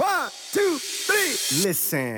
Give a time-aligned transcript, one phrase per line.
[0.00, 0.08] One,
[0.54, 1.68] two, three.
[1.68, 2.16] Listen.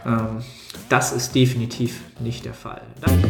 [0.06, 0.44] Ähm,
[0.88, 2.82] das ist definitiv nicht der Fall.
[3.00, 3.28] Danke.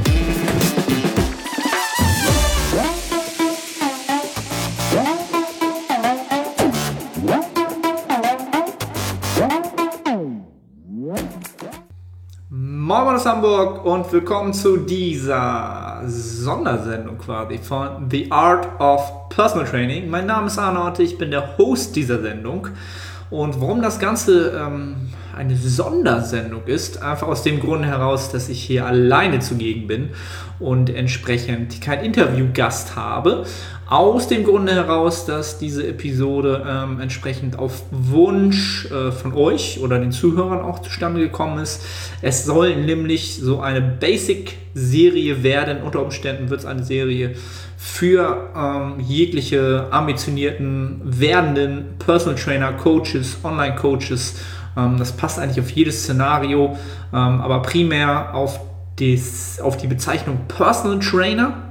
[12.94, 20.08] Moin aus Hamburg und willkommen zu dieser Sondersendung quasi von The Art of Personal Training.
[20.08, 22.68] Mein Name ist Arnold, ich bin der Host dieser Sendung.
[23.30, 28.62] Und warum das Ganze ähm, eine Sondersendung ist, einfach aus dem Grund heraus, dass ich
[28.62, 30.10] hier alleine zugegen bin
[30.60, 33.44] und entsprechend kein Interviewgast habe.
[33.86, 39.98] Aus dem Grunde heraus, dass diese Episode ähm, entsprechend auf Wunsch äh, von euch oder
[39.98, 41.82] den Zuhörern auch zustande gekommen ist.
[42.22, 45.82] Es soll nämlich so eine Basic-Serie werden.
[45.82, 47.34] Unter Umständen wird es eine Serie
[47.76, 54.36] für ähm, jegliche ambitionierten, werdenden Personal Trainer, Coaches, Online-Coaches.
[54.78, 56.78] Ähm, das passt eigentlich auf jedes Szenario,
[57.12, 58.60] ähm, aber primär auf,
[58.98, 61.63] des, auf die Bezeichnung Personal Trainer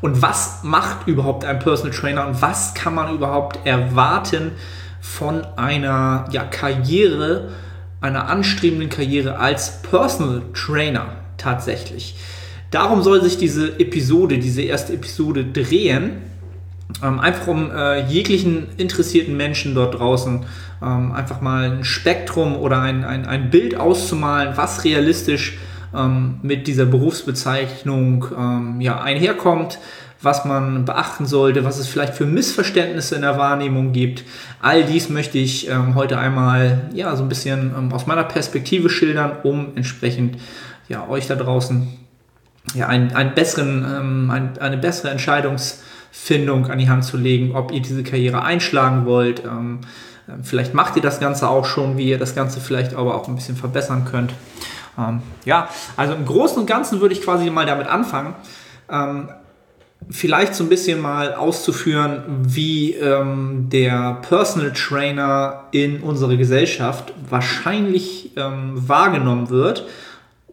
[0.00, 4.52] und was macht überhaupt ein Personal Trainer und was kann man überhaupt erwarten
[5.00, 7.50] von einer ja, Karriere,
[8.00, 11.06] einer anstrebenden Karriere als Personal Trainer
[11.38, 12.16] tatsächlich.
[12.70, 16.22] Darum soll sich diese Episode, diese erste Episode drehen.
[17.02, 20.44] Ähm, einfach um äh, jeglichen interessierten Menschen dort draußen
[20.82, 26.40] ähm, einfach mal ein Spektrum oder ein, ein, ein Bild auszumalen, was realistisch ist ähm,
[26.42, 29.78] mit dieser Berufsbezeichnung ähm, ja, einherkommt,
[30.22, 34.24] was man beachten sollte, was es vielleicht für Missverständnisse in der Wahrnehmung gibt.
[34.60, 38.88] All dies möchte ich ähm, heute einmal ja, so ein bisschen ähm, aus meiner Perspektive
[38.88, 40.38] schildern, um entsprechend
[40.88, 41.88] ja, euch da draußen
[42.74, 47.72] ja, einen, einen besseren, ähm, ein, eine bessere Entscheidungsfindung an die Hand zu legen, ob
[47.72, 49.44] ihr diese Karriere einschlagen wollt.
[49.44, 49.80] Ähm,
[50.42, 53.36] vielleicht macht ihr das Ganze auch schon, wie ihr das Ganze vielleicht aber auch ein
[53.36, 54.32] bisschen verbessern könnt.
[54.98, 58.34] Ähm, ja, also im Großen und Ganzen würde ich quasi mal damit anfangen,
[58.90, 59.28] ähm,
[60.10, 68.32] vielleicht so ein bisschen mal auszuführen, wie ähm, der Personal Trainer in unserer Gesellschaft wahrscheinlich
[68.36, 69.86] ähm, wahrgenommen wird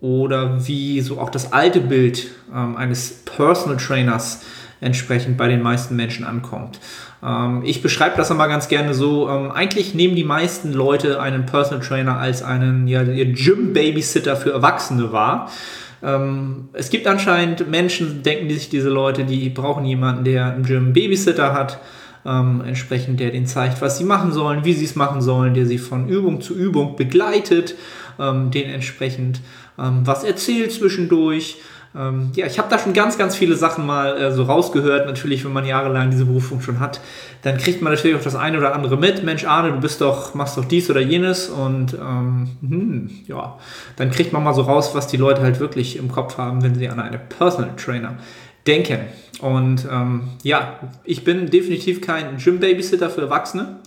[0.02, 4.42] oder wie so auch das alte Bild ähm, eines Personal Trainers
[4.82, 6.80] entsprechend bei den meisten Menschen ankommt.
[7.24, 9.30] Ähm, ich beschreibe das immer ganz gerne so.
[9.30, 15.12] Ähm, eigentlich nehmen die meisten Leute einen Personal Trainer als einen ja, Gym-Babysitter für Erwachsene
[15.12, 15.50] wahr.
[16.02, 21.54] Ähm, es gibt anscheinend Menschen, denken sich diese Leute, die brauchen jemanden, der einen Gym-Babysitter
[21.54, 21.80] hat.
[22.26, 25.66] Ähm, entsprechend der denen zeigt, was sie machen sollen, wie sie es machen sollen, der
[25.66, 27.76] sie von Übung zu Übung begleitet,
[28.18, 29.42] den entsprechend
[29.76, 31.58] was erzählt zwischendurch,
[31.96, 35.06] ähm, ja, ich habe da schon ganz, ganz viele Sachen mal äh, so rausgehört.
[35.06, 37.00] Natürlich, wenn man jahrelang diese Berufung schon hat,
[37.44, 39.24] dann kriegt man natürlich auch das eine oder andere mit.
[39.24, 43.58] Mensch, Arne, du bist doch, machst doch dies oder jenes und ähm, hm, ja,
[43.96, 46.74] dann kriegt man mal so raus, was die Leute halt wirklich im Kopf haben, wenn
[46.76, 48.16] sie an eine Personal Trainer
[48.66, 49.00] denken.
[49.42, 53.78] Und ähm, ja, ich bin definitiv kein Gym-Babysitter für Erwachsene,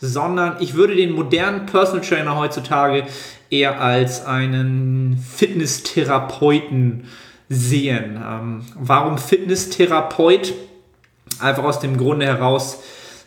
[0.00, 3.04] sondern ich würde den modernen Personal Trainer heutzutage
[3.50, 7.04] eher als einen Fitnesstherapeuten
[7.48, 8.20] sehen.
[8.22, 10.54] Ähm, warum Fitnesstherapeut?
[11.40, 12.82] Einfach aus dem Grunde heraus,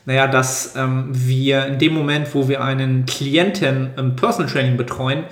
[0.05, 5.25] naja, dass ähm, wir in dem Moment, wo wir einen Klienten im Personal Training betreuen,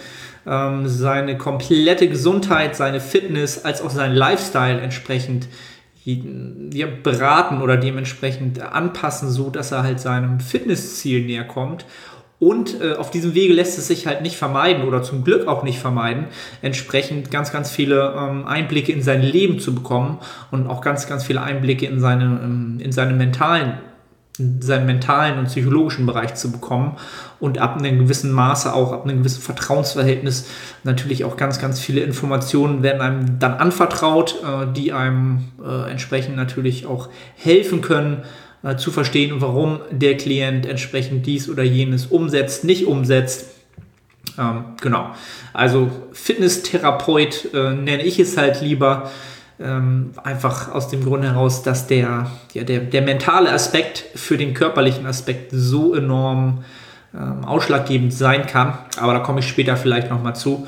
[0.47, 5.47] ähm, seine komplette Gesundheit, seine Fitness als auch sein Lifestyle entsprechend
[6.05, 11.85] ja, beraten oder dementsprechend anpassen, so dass er halt seinem Fitnessziel näher kommt
[12.39, 15.63] und äh, auf diesem Wege lässt es sich halt nicht vermeiden oder zum Glück auch
[15.63, 16.27] nicht vermeiden,
[16.61, 20.19] entsprechend ganz, ganz viele ähm, Einblicke in sein Leben zu bekommen
[20.49, 23.79] und auch ganz, ganz viele Einblicke in seine, ähm, in seine mentalen
[24.61, 26.95] seinen mentalen und psychologischen Bereich zu bekommen
[27.41, 30.47] und ab einem gewissen Maße auch, ab einem gewissen Vertrauensverhältnis
[30.85, 36.37] natürlich auch ganz, ganz viele Informationen werden einem dann anvertraut, äh, die einem äh, entsprechend
[36.37, 38.23] natürlich auch helfen können,
[38.63, 43.51] äh, zu verstehen, warum der Klient entsprechend dies oder jenes umsetzt, nicht umsetzt.
[44.37, 45.11] Ähm, genau.
[45.53, 49.09] Also Fitnesstherapeut äh, nenne ich es halt lieber.
[49.61, 54.53] Ähm, einfach aus dem Grund heraus, dass der, ja, der, der mentale Aspekt für den
[54.53, 56.63] körperlichen Aspekt so enorm
[57.13, 58.77] ähm, ausschlaggebend sein kann.
[58.97, 60.65] Aber da komme ich später vielleicht nochmal zu.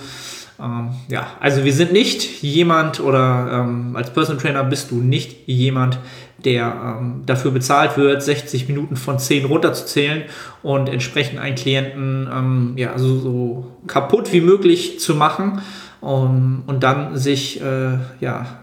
[0.59, 5.47] Ähm, ja, also wir sind nicht jemand oder ähm, als Personal Trainer bist du nicht
[5.47, 5.99] jemand,
[6.45, 10.23] der ähm, dafür bezahlt wird, 60 Minuten von 10 runterzuzählen
[10.63, 15.61] und entsprechend einen Klienten ähm, ja, so, so, kaputt wie möglich zu machen
[16.01, 18.60] um, und dann sich äh, ja,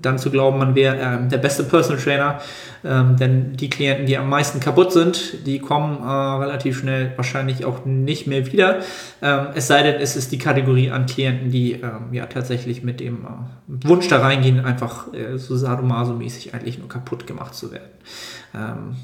[0.00, 2.40] dann zu glauben, man wäre äh, der beste Personal Trainer.
[2.84, 7.64] Ähm, denn die Klienten, die am meisten kaputt sind, die kommen äh, relativ schnell wahrscheinlich
[7.64, 8.80] auch nicht mehr wieder.
[9.22, 13.00] Ähm, es sei denn, es ist die Kategorie an Klienten, die ähm, ja tatsächlich mit
[13.00, 18.96] dem äh, Wunsch da reingehen, einfach äh, so sadomaso-mäßig eigentlich nur kaputt gemacht zu werden.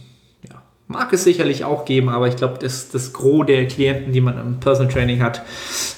[0.91, 4.37] Mag es sicherlich auch geben, aber ich glaube, das, das Gros der Klienten, die man
[4.41, 5.43] im Personal Training hat,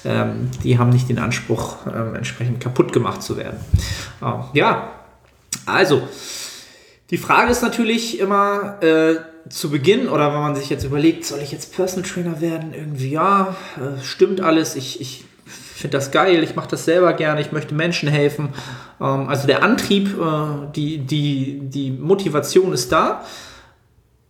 [0.05, 3.59] ähm, die haben nicht den Anspruch, ähm, entsprechend kaputt gemacht zu werden.
[4.23, 4.91] Ähm, ja,
[5.65, 6.07] also,
[7.09, 9.15] die Frage ist natürlich immer äh,
[9.49, 12.75] zu Beginn oder wenn man sich jetzt überlegt, soll ich jetzt Personal Trainer werden?
[12.75, 17.41] Irgendwie, ja, äh, stimmt alles, ich, ich finde das geil, ich mache das selber gerne,
[17.41, 18.51] ich möchte Menschen helfen.
[19.01, 23.25] Ähm, also der Antrieb, äh, die, die, die Motivation ist da.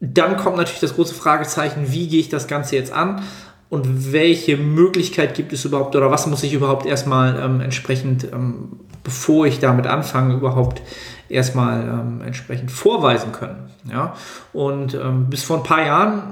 [0.04, 3.22] Dann kommt natürlich das große Fragezeichen, wie gehe ich das Ganze jetzt an
[3.68, 8.80] und welche Möglichkeit gibt es überhaupt oder was muss ich überhaupt erstmal ähm, entsprechend, ähm,
[9.04, 10.82] bevor ich damit anfange, überhaupt
[11.28, 13.70] erstmal ähm, entsprechend vorweisen können.
[13.88, 14.16] Ja?
[14.52, 16.24] Und ähm, bis vor ein paar Jahren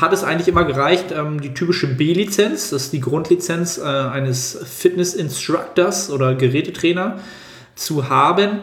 [0.00, 4.56] hat es eigentlich immer gereicht, ähm, die typische B-Lizenz, das ist die Grundlizenz äh, eines
[4.56, 7.18] Fitness-Instructors oder Gerätetrainer
[7.74, 8.60] zu haben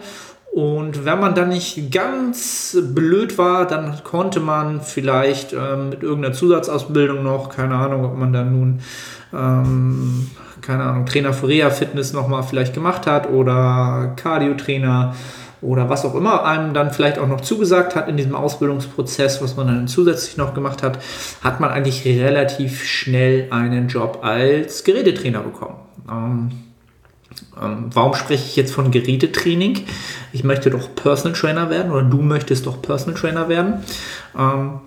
[0.58, 6.34] und wenn man dann nicht ganz blöd war, dann konnte man vielleicht ähm, mit irgendeiner
[6.34, 8.80] Zusatzausbildung noch, keine Ahnung, ob man dann nun,
[9.32, 10.32] ähm,
[10.62, 15.14] keine Ahnung, Trainer für Reha-Fitness nochmal vielleicht gemacht hat oder Cardio-Trainer
[15.62, 19.58] oder was auch immer einem dann vielleicht auch noch zugesagt hat in diesem Ausbildungsprozess, was
[19.58, 20.98] man dann zusätzlich noch gemacht hat,
[21.44, 25.76] hat man eigentlich relativ schnell einen Job als Gerätetrainer bekommen.
[26.10, 26.50] Ähm,
[27.62, 29.86] ähm, warum spreche ich jetzt von Gerätetraining?
[30.34, 33.84] Ich möchte doch Personal Trainer werden oder du möchtest doch Personal Trainer werden.
[34.38, 34.80] Ähm,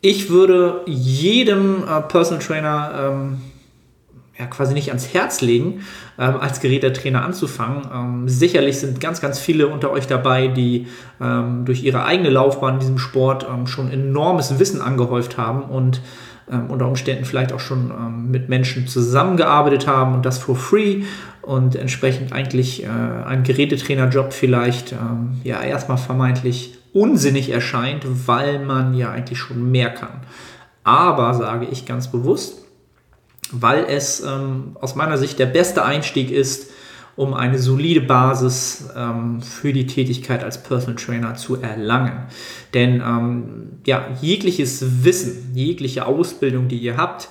[0.00, 3.40] ich würde jedem äh, Personal Trainer ähm,
[4.38, 5.84] ja, quasi nicht ans Herz legen,
[6.18, 7.82] ähm, als Gerätetrainer anzufangen.
[7.92, 10.88] Ähm, sicherlich sind ganz, ganz viele unter euch dabei, die
[11.20, 16.00] ähm, durch ihre eigene Laufbahn in diesem Sport ähm, schon enormes Wissen angehäuft haben und
[16.50, 21.04] ähm, unter Umständen vielleicht auch schon mit Menschen zusammengearbeitet haben und das for free
[21.46, 28.94] und entsprechend eigentlich äh, ein Gerätetrainerjob vielleicht ähm, ja erstmal vermeintlich unsinnig erscheint, weil man
[28.94, 30.20] ja eigentlich schon mehr kann.
[30.84, 32.64] Aber sage ich ganz bewusst,
[33.50, 36.70] weil es ähm, aus meiner Sicht der beste Einstieg ist,
[37.16, 42.26] um eine solide Basis ähm, für die Tätigkeit als Personal Trainer zu erlangen.
[42.74, 47.28] Denn ähm, ja, jegliches Wissen, jegliche Ausbildung, die ihr habt,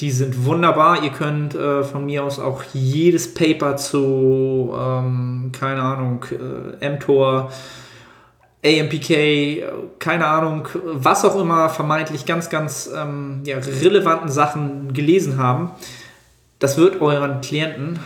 [0.00, 1.02] die sind wunderbar.
[1.04, 6.24] Ihr könnt äh, von mir aus auch jedes Paper zu, ähm, keine Ahnung,
[6.80, 7.50] äh, mTOR,
[8.64, 9.62] AMPK,
[9.98, 15.72] keine Ahnung, was auch immer, vermeintlich ganz, ganz ähm, ja, relevanten Sachen gelesen haben.
[16.58, 17.98] Das wird euren Klienten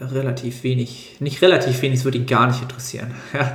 [0.00, 3.14] relativ wenig, nicht relativ wenig, es wird ihn gar nicht interessieren.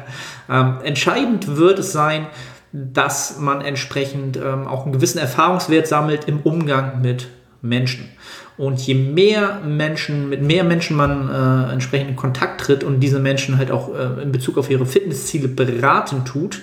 [0.48, 2.28] Ähm, entscheidend wird es sein,
[2.72, 7.30] dass man entsprechend ähm, auch einen gewissen Erfahrungswert sammelt im Umgang mit
[7.68, 8.10] Menschen.
[8.58, 13.20] Und je mehr Menschen, mit mehr Menschen man äh, entsprechend in Kontakt tritt und diese
[13.20, 16.62] Menschen halt auch äh, in Bezug auf ihre Fitnessziele beraten tut,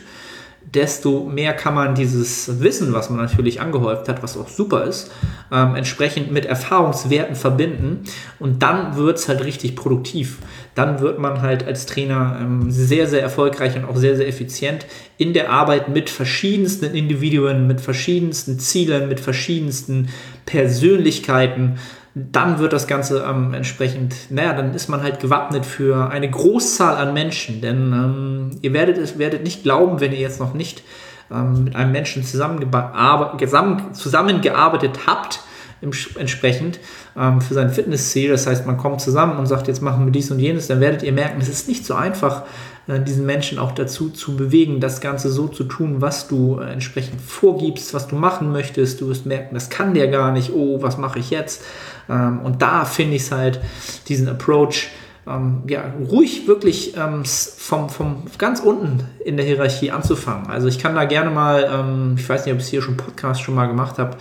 [0.75, 5.11] desto mehr kann man dieses Wissen, was man natürlich angehäuft hat, was auch super ist,
[5.51, 8.05] ähm, entsprechend mit Erfahrungswerten verbinden
[8.39, 10.39] und dann wird es halt richtig produktiv.
[10.75, 14.87] Dann wird man halt als Trainer ähm, sehr, sehr erfolgreich und auch sehr, sehr effizient
[15.19, 20.09] in der Arbeit mit verschiedensten Individuen, mit verschiedensten Zielen, mit verschiedensten
[20.47, 21.79] Persönlichkeiten
[22.15, 26.97] dann wird das Ganze ähm, entsprechend, naja, dann ist man halt gewappnet für eine Großzahl
[26.97, 27.63] an Menschen.
[27.63, 30.83] Denn ähm, ihr werdet es werdet nicht glauben, wenn ihr jetzt noch nicht
[31.31, 35.41] ähm, mit einem Menschen zusammengearbeitet habt,
[35.81, 36.81] entsprechend
[37.17, 38.31] ähm, für sein Fitnessziel.
[38.31, 41.03] Das heißt, man kommt zusammen und sagt, jetzt machen wir dies und jenes, dann werdet
[41.03, 42.43] ihr merken, es ist nicht so einfach,
[42.87, 47.21] diesen Menschen auch dazu zu bewegen, das Ganze so zu tun, was du äh, entsprechend
[47.21, 49.01] vorgibst, was du machen möchtest.
[49.01, 50.53] Du wirst merken, das kann der gar nicht.
[50.53, 51.62] Oh, was mache ich jetzt?
[52.09, 53.61] Ähm, und da finde ich es halt,
[54.09, 54.89] diesen Approach,
[55.29, 60.49] ähm, ja, ruhig wirklich ähm, vom, vom ganz unten in der Hierarchie anzufangen.
[60.49, 63.41] Also ich kann da gerne mal, ich weiß nicht, ob ich es hier schon Podcast
[63.41, 64.17] schon mal gemacht habe,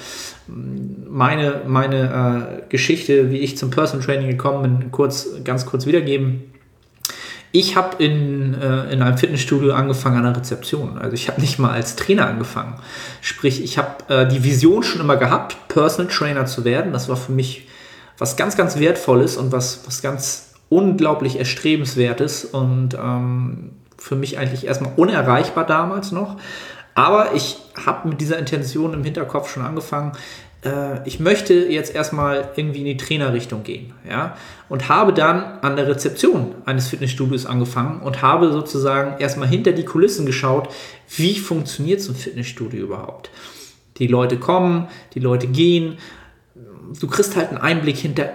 [0.47, 6.50] meine, meine äh, Geschichte, wie ich zum Personal Training gekommen bin, kurz, ganz kurz wiedergeben.
[7.51, 10.97] Ich habe in, äh, in einem Fitnessstudio angefangen an der Rezeption.
[10.97, 12.75] Also ich habe nicht mal als Trainer angefangen.
[13.19, 16.93] Sprich, ich habe äh, die Vision schon immer gehabt, Personal Trainer zu werden.
[16.93, 17.67] Das war für mich
[18.17, 24.65] was ganz, ganz Wertvolles und was, was ganz unglaublich erstrebenswertes und ähm, für mich eigentlich
[24.65, 26.37] erstmal unerreichbar damals noch.
[26.95, 30.13] Aber ich habe mit dieser Intention im Hinterkopf schon angefangen.
[30.63, 33.93] Äh, ich möchte jetzt erstmal irgendwie in die Trainerrichtung gehen.
[34.07, 34.37] Ja?
[34.69, 39.85] Und habe dann an der Rezeption eines Fitnessstudios angefangen und habe sozusagen erstmal hinter die
[39.85, 40.69] Kulissen geschaut,
[41.15, 43.29] wie funktioniert so ein Fitnessstudio überhaupt.
[43.97, 45.97] Die Leute kommen, die Leute gehen.
[46.99, 48.31] Du kriegst halt einen Einblick hinter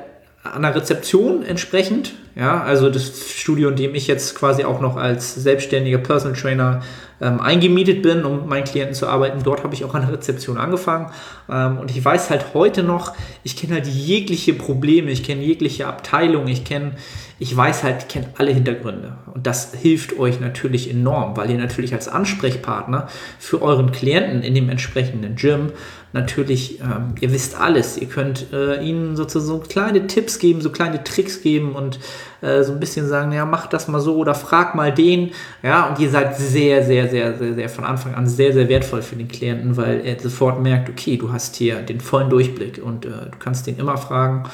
[0.52, 2.14] an der Rezeption entsprechend.
[2.34, 6.82] Ja, also das Studio, in dem ich jetzt quasi auch noch als selbstständiger Personal Trainer
[7.20, 9.42] ähm, eingemietet bin, um mit meinen Klienten zu arbeiten.
[9.42, 11.10] Dort habe ich auch an der Rezeption angefangen.
[11.48, 15.86] Ähm, und ich weiß halt heute noch, ich kenne halt jegliche Probleme, ich kenne jegliche
[15.86, 16.92] Abteilung, ich kenne,
[17.38, 19.16] ich weiß halt, ich kenne alle Hintergründe.
[19.32, 24.54] Und das hilft euch natürlich enorm, weil ihr natürlich als Ansprechpartner für euren Klienten in
[24.54, 25.72] dem entsprechenden Gym
[26.16, 27.96] natürlich, ähm, ihr wisst alles.
[27.96, 32.00] Ihr könnt äh, ihnen sozusagen so kleine Tipps geben, so kleine Tricks geben und
[32.40, 35.30] äh, so ein bisschen sagen, ja, mach das mal so oder frag mal den.
[35.62, 39.02] Ja, und ihr seid sehr, sehr, sehr, sehr, sehr von Anfang an sehr, sehr wertvoll
[39.02, 43.04] für den Klienten, weil er sofort merkt, okay, du hast hier den vollen Durchblick und
[43.04, 44.44] äh, du kannst den immer fragen.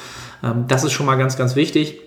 [0.43, 2.02] Ähm, das ist schon mal ganz, ganz wichtig.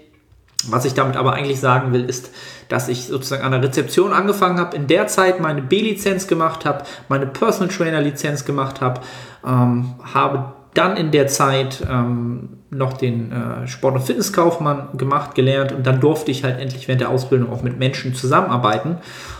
[0.68, 2.30] Was ich damit aber eigentlich sagen will, ist,
[2.68, 6.84] dass ich sozusagen an der Rezeption angefangen habe, in der Zeit meine B-Lizenz gemacht habe,
[7.08, 9.00] meine Personal Trainer Lizenz gemacht habe,
[9.46, 15.72] ähm, habe dann in der Zeit ähm, noch den äh, Sport- und Fitnesskaufmann gemacht, gelernt
[15.72, 18.98] und dann durfte ich halt endlich während der Ausbildung auch mit Menschen zusammenarbeiten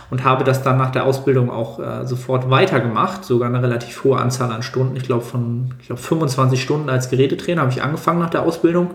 [0.09, 4.17] und habe das dann nach der Ausbildung auch äh, sofort weitergemacht, sogar eine relativ hohe
[4.17, 4.95] Anzahl an Stunden.
[4.95, 8.91] Ich glaube von ich glaub 25 Stunden als Gerätetrainer habe ich angefangen nach der Ausbildung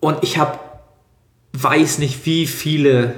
[0.00, 0.58] und ich habe
[1.62, 3.14] weiß nicht, wie viele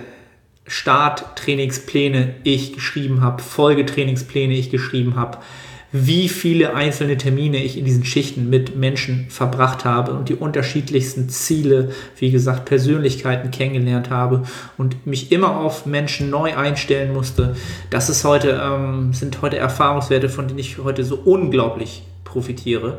[0.66, 5.38] Starttrainingspläne ich geschrieben habe, Folgetrainingspläne ich geschrieben habe
[5.90, 11.30] wie viele einzelne Termine ich in diesen Schichten mit Menschen verbracht habe und die unterschiedlichsten
[11.30, 14.42] Ziele, wie gesagt, Persönlichkeiten kennengelernt habe
[14.76, 17.56] und mich immer auf Menschen neu einstellen musste.
[17.88, 22.98] Das ist heute, ähm, sind heute Erfahrungswerte, von denen ich heute so unglaublich profitiere.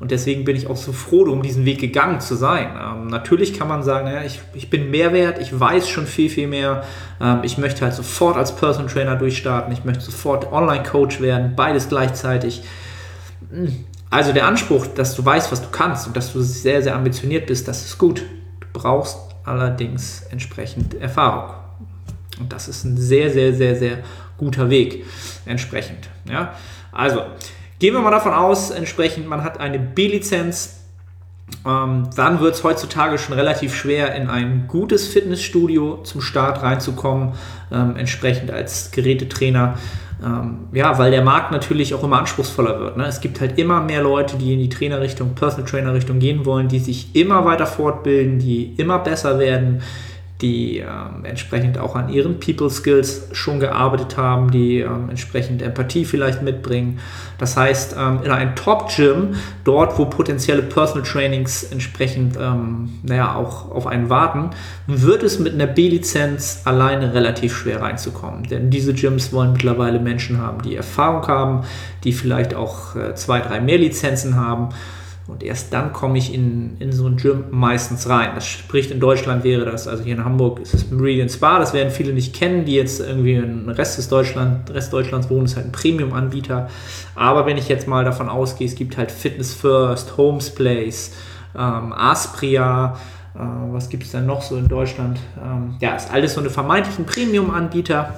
[0.00, 2.70] Und deswegen bin ich auch so froh, um diesen Weg gegangen zu sein.
[2.74, 6.48] Ähm, natürlich kann man sagen, naja, ich, ich bin Mehrwert, ich weiß schon viel, viel
[6.48, 6.84] mehr.
[7.20, 11.90] Ähm, ich möchte halt sofort als Personal Trainer durchstarten, ich möchte sofort Online-Coach werden, beides
[11.90, 12.62] gleichzeitig.
[13.52, 13.84] Hm.
[14.08, 17.46] Also der Anspruch, dass du weißt, was du kannst und dass du sehr, sehr ambitioniert
[17.46, 18.22] bist, das ist gut.
[18.60, 21.54] Du brauchst allerdings entsprechend Erfahrung.
[22.40, 23.98] Und das ist ein sehr, sehr, sehr, sehr
[24.38, 25.04] guter Weg
[25.44, 26.08] entsprechend.
[26.28, 26.54] Ja?
[26.90, 27.22] Also,
[27.80, 30.80] Gehen wir mal davon aus, entsprechend, man hat eine B-Lizenz.
[31.66, 37.32] Ähm, dann wird es heutzutage schon relativ schwer, in ein gutes Fitnessstudio zum Start reinzukommen,
[37.72, 39.78] ähm, entsprechend als Gerätetrainer.
[40.22, 42.98] Ähm, ja, weil der Markt natürlich auch immer anspruchsvoller wird.
[42.98, 43.06] Ne?
[43.06, 46.68] Es gibt halt immer mehr Leute, die in die Trainerrichtung, Personal Trainer Richtung gehen wollen,
[46.68, 49.80] die sich immer weiter fortbilden, die immer besser werden,
[50.42, 56.04] die ähm, entsprechend auch an ihren People Skills schon gearbeitet haben, die ähm, entsprechend Empathie
[56.04, 56.98] vielleicht mitbringen.
[57.38, 63.70] Das heißt, ähm, in einem Top-Gym, dort wo potenzielle Personal Trainings entsprechend ähm, naja, auch
[63.70, 64.50] auf einen warten,
[64.86, 68.44] wird es mit einer B-Lizenz alleine relativ schwer reinzukommen.
[68.44, 71.64] Denn diese Gyms wollen mittlerweile Menschen haben, die Erfahrung haben,
[72.04, 74.70] die vielleicht auch äh, zwei, drei mehr Lizenzen haben
[75.30, 78.30] und erst dann komme ich in, in so ein Gym meistens rein.
[78.34, 81.72] Das spricht in Deutschland wäre das, also hier in Hamburg ist es Meridian Spa, das
[81.72, 85.56] werden viele nicht kennen, die jetzt irgendwie im Rest des Deutschland, Rest Deutschlands wohnen, ist
[85.56, 86.68] halt ein Premium-Anbieter.
[87.14, 91.12] Aber wenn ich jetzt mal davon ausgehe, es gibt halt Fitness First, Homes Place,
[91.56, 92.96] ähm, Aspria,
[93.34, 93.38] äh,
[93.72, 95.20] was gibt es denn noch so in Deutschland?
[95.40, 98.14] Ähm, ja, ist alles so eine vermeintlichen Premium-Anbieter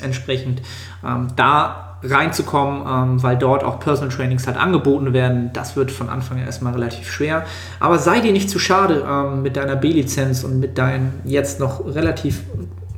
[0.00, 0.62] entsprechend.
[1.04, 5.50] Ähm, da reinzukommen, ähm, weil dort auch Personal Trainings halt angeboten werden.
[5.52, 7.44] Das wird von Anfang an erstmal relativ schwer.
[7.80, 11.84] Aber sei dir nicht zu schade ähm, mit deiner B-Lizenz und mit deinen jetzt noch
[11.86, 12.42] relativ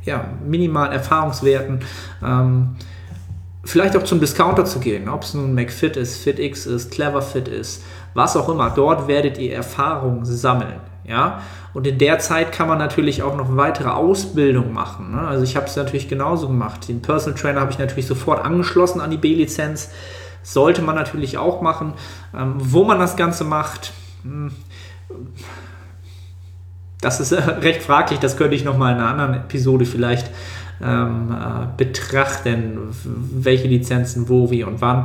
[0.05, 1.81] ja, minimalen Erfahrungswerten.
[2.25, 2.77] Ähm,
[3.65, 7.83] vielleicht auch zum Discounter zu gehen, ob es nun McFit ist, FitX ist, CleverFit ist,
[8.15, 8.71] was auch immer.
[8.71, 10.81] Dort werdet ihr Erfahrung sammeln.
[11.05, 11.41] Ja,
[11.73, 15.13] und in der Zeit kann man natürlich auch noch weitere Ausbildung machen.
[15.13, 15.21] Ne?
[15.21, 16.89] Also ich habe es natürlich genauso gemacht.
[16.89, 19.91] Den Personal Trainer habe ich natürlich sofort angeschlossen an die B-Lizenz.
[20.43, 21.93] Sollte man natürlich auch machen.
[22.37, 24.51] Ähm, wo man das Ganze macht, hm,
[27.01, 28.19] das ist recht fraglich.
[28.19, 30.31] Das könnte ich nochmal in einer anderen Episode vielleicht
[30.83, 35.05] ähm, äh, betrachten, welche Lizenzen wo, wie und wann.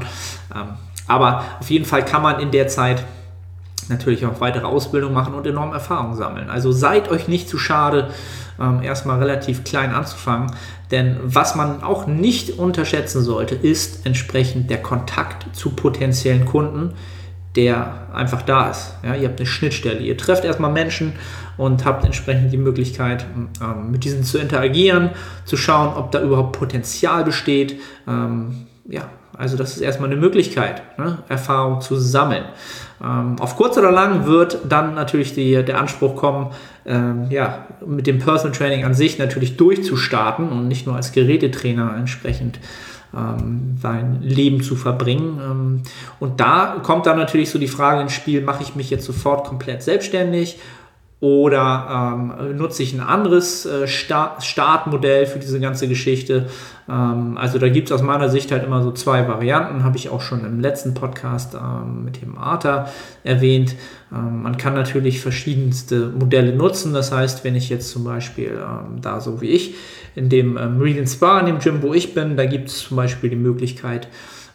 [0.53, 0.69] Ähm,
[1.07, 3.03] aber auf jeden Fall kann man in der Zeit
[3.89, 6.49] natürlich auch weitere Ausbildung machen und enorm Erfahrung sammeln.
[6.49, 8.09] Also seid euch nicht zu schade,
[8.59, 10.51] ähm, erstmal relativ klein anzufangen.
[10.91, 16.93] Denn was man auch nicht unterschätzen sollte, ist entsprechend der Kontakt zu potenziellen Kunden,
[17.55, 18.95] der einfach da ist.
[19.03, 19.99] Ja, ihr habt eine Schnittstelle.
[19.99, 21.13] Ihr trefft erstmal Menschen
[21.57, 23.25] und habt entsprechend die Möglichkeit,
[23.61, 25.11] ähm, mit diesen zu interagieren,
[25.45, 27.79] zu schauen, ob da überhaupt Potenzial besteht.
[28.07, 31.19] Ähm, ja, also das ist erstmal eine Möglichkeit, ne?
[31.29, 32.45] Erfahrung zu sammeln.
[33.03, 36.51] Ähm, auf kurz oder lang wird dann natürlich die, der Anspruch kommen,
[36.85, 41.95] ähm, ja, mit dem Personal Training an sich natürlich durchzustarten und nicht nur als Gerätetrainer
[41.97, 42.59] entsprechend
[43.15, 45.39] ähm, sein Leben zu verbringen.
[45.43, 45.83] Ähm,
[46.19, 49.45] und da kommt dann natürlich so die Frage ins Spiel, mache ich mich jetzt sofort
[49.47, 50.59] komplett selbstständig
[51.21, 56.47] oder ähm, nutze ich ein anderes äh, Start Startmodell für diese ganze Geschichte?
[56.89, 60.09] Ähm, also da gibt es aus meiner Sicht halt immer so zwei Varianten, habe ich
[60.09, 62.89] auch schon im letzten Podcast ähm, mit dem Arta
[63.23, 63.75] erwähnt.
[64.11, 66.93] Ähm, man kann natürlich verschiedenste Modelle nutzen.
[66.93, 69.75] Das heißt, wenn ich jetzt zum Beispiel ähm, da so wie ich
[70.15, 72.97] in dem ähm, Meridian Spa, in dem Gym, wo ich bin, da gibt es zum
[72.97, 74.09] Beispiel die Möglichkeit,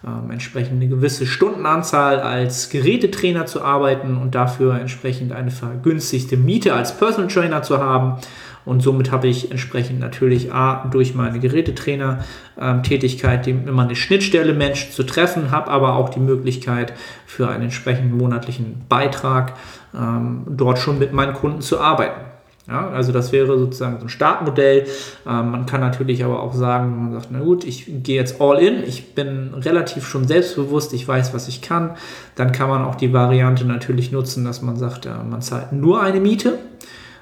[0.07, 6.73] ähm, entsprechend eine gewisse Stundenanzahl als Gerätetrainer zu arbeiten und dafür entsprechend eine vergünstigte Miete
[6.73, 8.19] als Personal Trainer zu haben.
[8.65, 14.93] Und somit habe ich entsprechend natürlich A, durch meine Gerätetrainer-Tätigkeit ähm, immer eine Schnittstelle Menschen
[14.93, 16.93] zu treffen, habe aber auch die Möglichkeit
[17.27, 19.55] für einen entsprechenden monatlichen Beitrag
[19.95, 22.23] ähm, dort schon mit meinen Kunden zu arbeiten.
[22.69, 24.87] Ja, also das wäre sozusagen so ein Startmodell.
[25.27, 28.59] Ähm, man kann natürlich aber auch sagen, man sagt, na gut, ich gehe jetzt all
[28.59, 31.97] in, ich bin relativ schon selbstbewusst, ich weiß, was ich kann.
[32.37, 36.01] Dann kann man auch die Variante natürlich nutzen, dass man sagt, äh, man zahlt nur
[36.01, 36.59] eine Miete,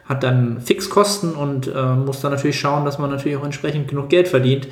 [0.04, 4.08] hat dann Fixkosten und äh, muss dann natürlich schauen, dass man natürlich auch entsprechend genug
[4.08, 4.68] Geld verdient,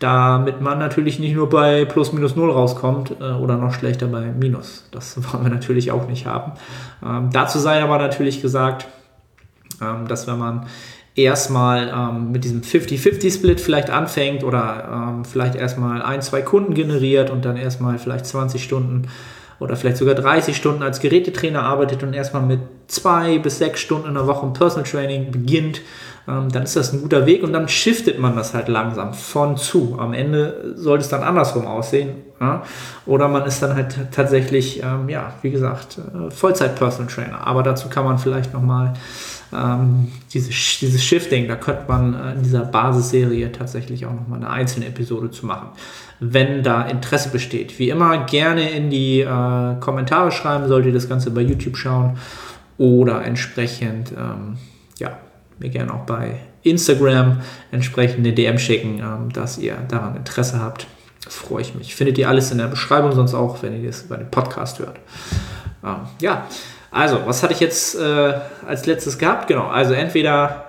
[0.00, 4.26] damit man natürlich nicht nur bei plus minus null rauskommt äh, oder noch schlechter bei
[4.26, 4.84] minus.
[4.92, 6.52] Das wollen wir natürlich auch nicht haben.
[7.04, 8.86] Ähm, dazu sei aber natürlich gesagt,
[9.80, 10.66] ähm, dass wenn man
[11.14, 17.30] erstmal ähm, mit diesem 50-50-Split vielleicht anfängt oder ähm, vielleicht erstmal ein, zwei Kunden generiert
[17.30, 19.08] und dann erstmal vielleicht 20 Stunden
[19.58, 24.08] oder vielleicht sogar 30 Stunden als Gerätetrainer arbeitet und erstmal mit zwei bis sechs Stunden
[24.08, 25.82] in der Woche im Personal Training beginnt,
[26.26, 29.56] ähm, dann ist das ein guter Weg und dann shiftet man das halt langsam von
[29.56, 29.96] zu.
[29.98, 32.16] Am Ende sollte es dann andersrum aussehen.
[32.40, 32.62] Ja?
[33.06, 37.46] Oder man ist dann halt tatsächlich, ähm, ja, wie gesagt, äh, Vollzeit-Personal Trainer.
[37.46, 38.94] Aber dazu kann man vielleicht nochmal
[39.52, 44.50] ähm, diese, dieses Shifting, da könnte man äh, in dieser Basisserie tatsächlich auch nochmal eine
[44.50, 45.68] einzelne Episode zu machen,
[46.20, 47.78] wenn da Interesse besteht.
[47.78, 52.18] Wie immer gerne in die äh, Kommentare schreiben, solltet ihr das Ganze bei YouTube schauen
[52.78, 54.56] oder entsprechend, ähm,
[54.98, 55.18] ja,
[55.58, 57.40] mir gerne auch bei Instagram
[57.72, 60.86] entsprechend eine DM schicken, ähm, dass ihr daran Interesse habt.
[61.28, 61.94] Freue ich mich.
[61.94, 64.98] Findet ihr alles in der Beschreibung, sonst auch, wenn ihr das über den Podcast hört.
[65.84, 66.46] Ähm, ja,
[66.90, 68.34] also, was hatte ich jetzt äh,
[68.66, 69.46] als letztes gehabt?
[69.46, 70.66] Genau, also entweder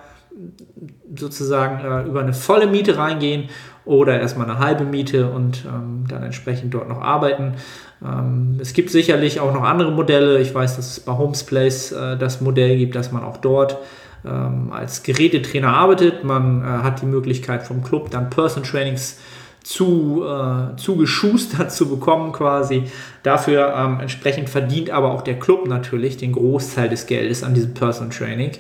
[1.16, 3.50] sozusagen äh, über eine volle Miete reingehen
[3.86, 7.56] oder erstmal eine halbe Miete und ähm, dann entsprechend dort noch arbeiten.
[8.04, 10.40] Ähm, es gibt sicherlich auch noch andere Modelle.
[10.40, 13.78] Ich weiß, dass es bei Homesplace äh, das Modell gibt, dass man auch dort
[14.26, 16.24] ähm, als Gerätetrainer arbeitet.
[16.24, 19.20] Man äh, hat die Möglichkeit vom Club dann Person Trainings
[19.64, 22.86] zu, äh, zugeschustert zu bekommen quasi.
[23.24, 27.74] Dafür ähm, entsprechend verdient aber auch der Club natürlich den Großteil des Geldes an diesem
[27.74, 28.52] Personal Training.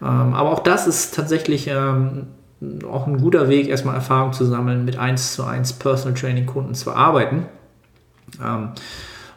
[0.00, 2.28] Ähm, aber auch das ist tatsächlich ähm,
[2.90, 6.74] auch ein guter Weg, erstmal Erfahrung zu sammeln, mit 1 zu 1 Personal Training Kunden
[6.74, 7.46] zu arbeiten.
[8.42, 8.70] Ähm,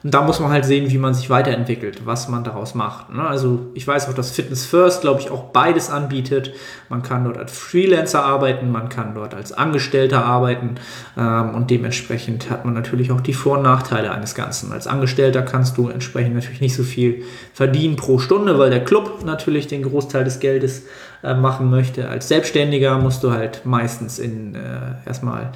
[0.03, 3.13] und da muss man halt sehen, wie man sich weiterentwickelt, was man daraus macht.
[3.13, 3.25] Ne?
[3.25, 6.53] Also ich weiß auch, dass Fitness First, glaube ich, auch beides anbietet.
[6.89, 10.75] Man kann dort als Freelancer arbeiten, man kann dort als Angestellter arbeiten
[11.17, 14.71] ähm, und dementsprechend hat man natürlich auch die Vor- und Nachteile eines Ganzen.
[14.71, 19.23] Als Angestellter kannst du entsprechend natürlich nicht so viel verdienen pro Stunde, weil der Club
[19.25, 20.83] natürlich den Großteil des Geldes
[21.23, 22.07] äh, machen möchte.
[22.07, 24.59] Als Selbstständiger musst du halt meistens in äh,
[25.05, 25.51] erstmal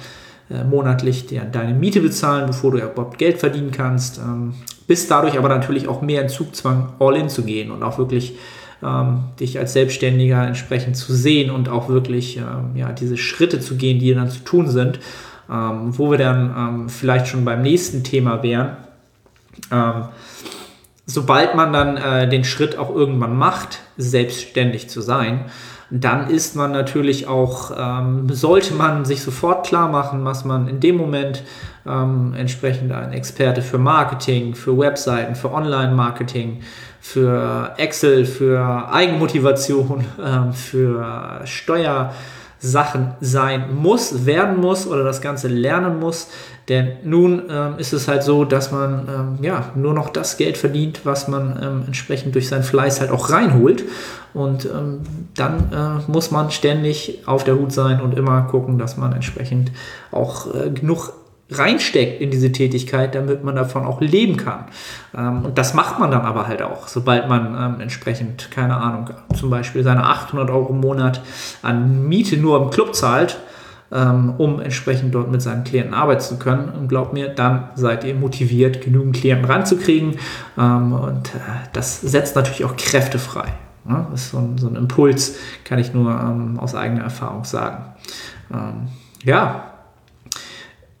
[0.52, 4.18] äh, monatlich deine Miete bezahlen, bevor du überhaupt Geld verdienen kannst.
[4.18, 4.54] Ähm,
[4.86, 8.36] bist dadurch aber natürlich auch mehr in Zugzwang, all in zu gehen und auch wirklich
[8.82, 13.76] ähm, dich als Selbstständiger entsprechend zu sehen und auch wirklich ähm, ja, diese Schritte zu
[13.76, 14.98] gehen, die dann zu tun sind,
[15.50, 18.76] ähm, wo wir dann ähm, vielleicht schon beim nächsten Thema wären.
[21.06, 25.46] Sobald man dann äh, den Schritt auch irgendwann macht, selbstständig zu sein,
[25.94, 30.80] dann ist man natürlich auch, ähm, sollte man sich sofort klar machen, was man in
[30.80, 31.42] dem Moment
[31.86, 36.62] ähm, entsprechend ein Experte für Marketing, für Webseiten, für Online-Marketing,
[36.98, 46.00] für Excel, für Eigenmotivation, ähm, für Steuersachen sein muss, werden muss oder das Ganze lernen
[46.00, 46.28] muss.
[46.68, 50.56] Denn nun ähm, ist es halt so, dass man ähm, ja nur noch das Geld
[50.56, 53.84] verdient, was man ähm, entsprechend durch seinen Fleiß halt auch reinholt.
[54.32, 55.00] Und ähm,
[55.34, 59.72] dann äh, muss man ständig auf der Hut sein und immer gucken, dass man entsprechend
[60.10, 61.12] auch äh, genug
[61.50, 64.64] reinsteckt in diese Tätigkeit, damit man davon auch leben kann.
[65.16, 69.10] Ähm, und das macht man dann aber halt auch, sobald man ähm, entsprechend, keine Ahnung,
[69.38, 71.22] zum Beispiel seine 800 Euro im Monat
[71.62, 73.38] an Miete nur im Club zahlt
[73.92, 76.70] ähm, um entsprechend dort mit seinen Klienten arbeiten zu können.
[76.70, 80.16] Und glaubt mir, dann seid ihr motiviert, genügend Klienten ranzukriegen.
[80.58, 81.38] Ähm, und äh,
[81.72, 83.52] das setzt natürlich auch Kräfte frei.
[83.84, 87.84] Das ist so ein, so ein Impuls, kann ich nur ähm, aus eigener Erfahrung sagen.
[89.24, 89.64] ja,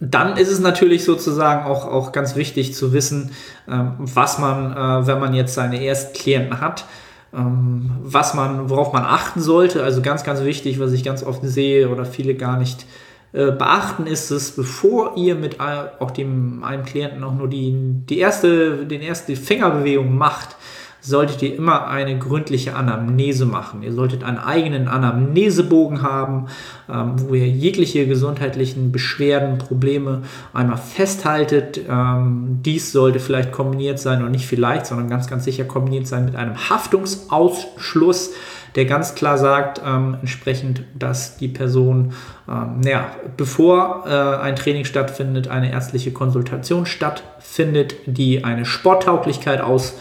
[0.00, 3.30] dann ist es natürlich sozusagen auch, auch ganz wichtig zu wissen,
[3.66, 6.90] was man, äh, wenn man jetzt seine ersten Klienten hat, ähm,
[7.32, 9.82] was man, worauf man achten sollte.
[9.82, 12.86] Also ganz, ganz wichtig, was ich ganz oft sehe oder viele gar nicht
[13.32, 17.74] äh, beachten, ist es, bevor ihr mit auch dem, einem Klienten auch nur die,
[18.08, 20.56] die erste, den erste Fingerbewegung macht,
[21.04, 23.82] solltet ihr immer eine gründliche Anamnese machen.
[23.82, 26.46] Ihr solltet einen eigenen Anamnesebogen haben,
[26.88, 30.22] ähm, wo ihr jegliche gesundheitlichen Beschwerden, Probleme
[30.54, 31.80] einmal festhaltet.
[31.88, 36.24] Ähm, dies sollte vielleicht kombiniert sein und nicht vielleicht, sondern ganz, ganz sicher kombiniert sein
[36.24, 38.30] mit einem Haftungsausschluss
[38.74, 42.14] der ganz klar sagt, ähm, entsprechend, dass die Person,
[42.48, 49.98] ähm, naja, bevor äh, ein Training stattfindet, eine ärztliche Konsultation stattfindet, die eine Sporttauglichkeit aus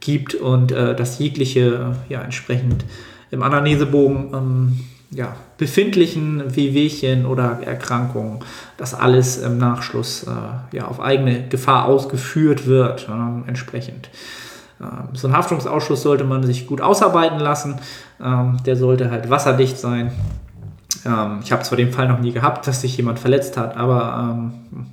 [0.00, 2.84] gibt und äh, dass jegliche ja, entsprechend
[3.30, 8.40] im Anamnesebogen ähm, ja, befindlichen Wehwehchen oder Erkrankungen,
[8.76, 14.08] dass alles im Nachschluss äh, ja, auf eigene Gefahr ausgeführt wird, äh, entsprechend.
[14.80, 17.76] Ähm, so ein Haftungsausschuss sollte man sich gut ausarbeiten lassen.
[18.22, 20.12] Ähm, der sollte halt wasserdicht sein.
[21.04, 24.32] Ähm, ich habe zwar den Fall noch nie gehabt, dass sich jemand verletzt hat, aber
[24.72, 24.86] ähm,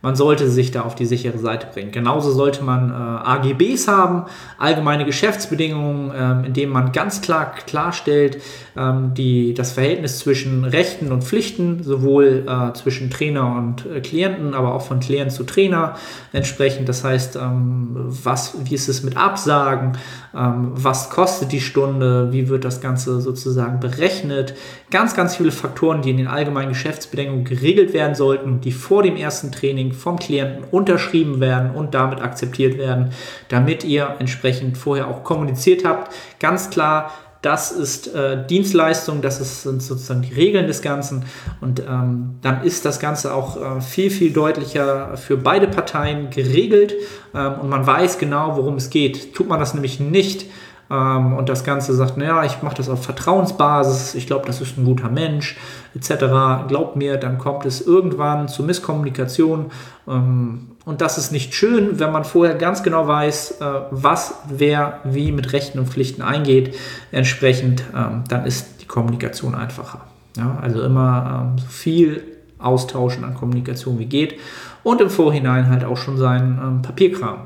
[0.00, 1.90] man sollte sich da auf die sichere Seite bringen.
[1.90, 4.24] Genauso sollte man äh, AGBs haben,
[4.56, 8.40] allgemeine Geschäftsbedingungen, ähm, in denen man ganz klar klarstellt,
[8.76, 14.54] ähm, die, das Verhältnis zwischen Rechten und Pflichten, sowohl äh, zwischen Trainer und äh, Klienten,
[14.54, 15.96] aber auch von Klient zu Trainer
[16.32, 16.88] entsprechend.
[16.88, 19.98] Das heißt, ähm, was, wie ist es mit Absagen,
[20.34, 24.54] ähm, was kostet die Stunde, wie wird das Ganze sozusagen berechnet.
[24.90, 29.16] Ganz, ganz viele Faktoren, die in den allgemeinen Geschäftsbedingungen geregelt werden sollten, die vor dem
[29.16, 29.50] ersten
[29.88, 33.12] Training vom Klienten unterschrieben werden und damit akzeptiert werden,
[33.48, 36.12] damit ihr entsprechend vorher auch kommuniziert habt.
[36.40, 41.24] Ganz klar, das ist äh, Dienstleistung, das ist, sind sozusagen die Regeln des Ganzen
[41.60, 46.94] und ähm, dann ist das Ganze auch äh, viel, viel deutlicher für beide Parteien geregelt
[47.34, 49.34] ähm, und man weiß genau, worum es geht.
[49.34, 50.46] Tut man das nämlich nicht,
[50.90, 54.78] ähm, und das Ganze sagt, naja, ich mache das auf Vertrauensbasis, ich glaube, das ist
[54.78, 55.56] ein guter Mensch,
[55.94, 56.66] etc.
[56.68, 59.70] Glaubt mir, dann kommt es irgendwann zu Misskommunikation.
[60.06, 65.00] Ähm, und das ist nicht schön, wenn man vorher ganz genau weiß, äh, was, wer,
[65.04, 66.74] wie mit Rechten und Pflichten eingeht.
[67.12, 70.00] Entsprechend, ähm, dann ist die Kommunikation einfacher.
[70.36, 72.22] Ja, also immer so viel
[72.58, 74.38] austauschen an Kommunikation wie geht
[74.82, 77.38] und im Vorhinein halt auch schon seinen Papierkram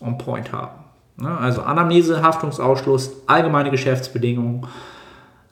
[0.00, 0.83] on point haben.
[1.16, 1.36] Ne?
[1.38, 4.66] Also Anamnese, Haftungsausschluss, allgemeine Geschäftsbedingungen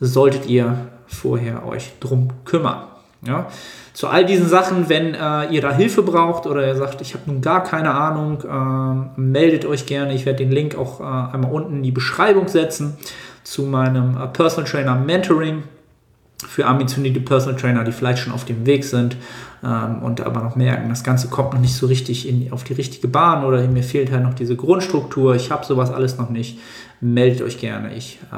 [0.00, 2.84] solltet ihr vorher euch drum kümmern.
[3.24, 3.46] Ja?
[3.92, 7.30] Zu all diesen Sachen, wenn äh, ihr da Hilfe braucht oder ihr sagt, ich habe
[7.30, 10.14] nun gar keine Ahnung, äh, meldet euch gerne.
[10.14, 12.96] Ich werde den Link auch äh, einmal unten in die Beschreibung setzen
[13.44, 15.62] zu meinem äh, Personal Trainer Mentoring
[16.46, 19.16] für ambitionierte Personal Trainer, die vielleicht schon auf dem Weg sind
[19.62, 22.74] ähm, und aber noch merken, das Ganze kommt noch nicht so richtig in, auf die
[22.74, 26.58] richtige Bahn oder mir fehlt halt noch diese Grundstruktur, ich habe sowas alles noch nicht,
[27.00, 28.36] meldet euch gerne, ich äh,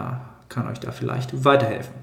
[0.49, 1.95] kann euch da vielleicht weiterhelfen.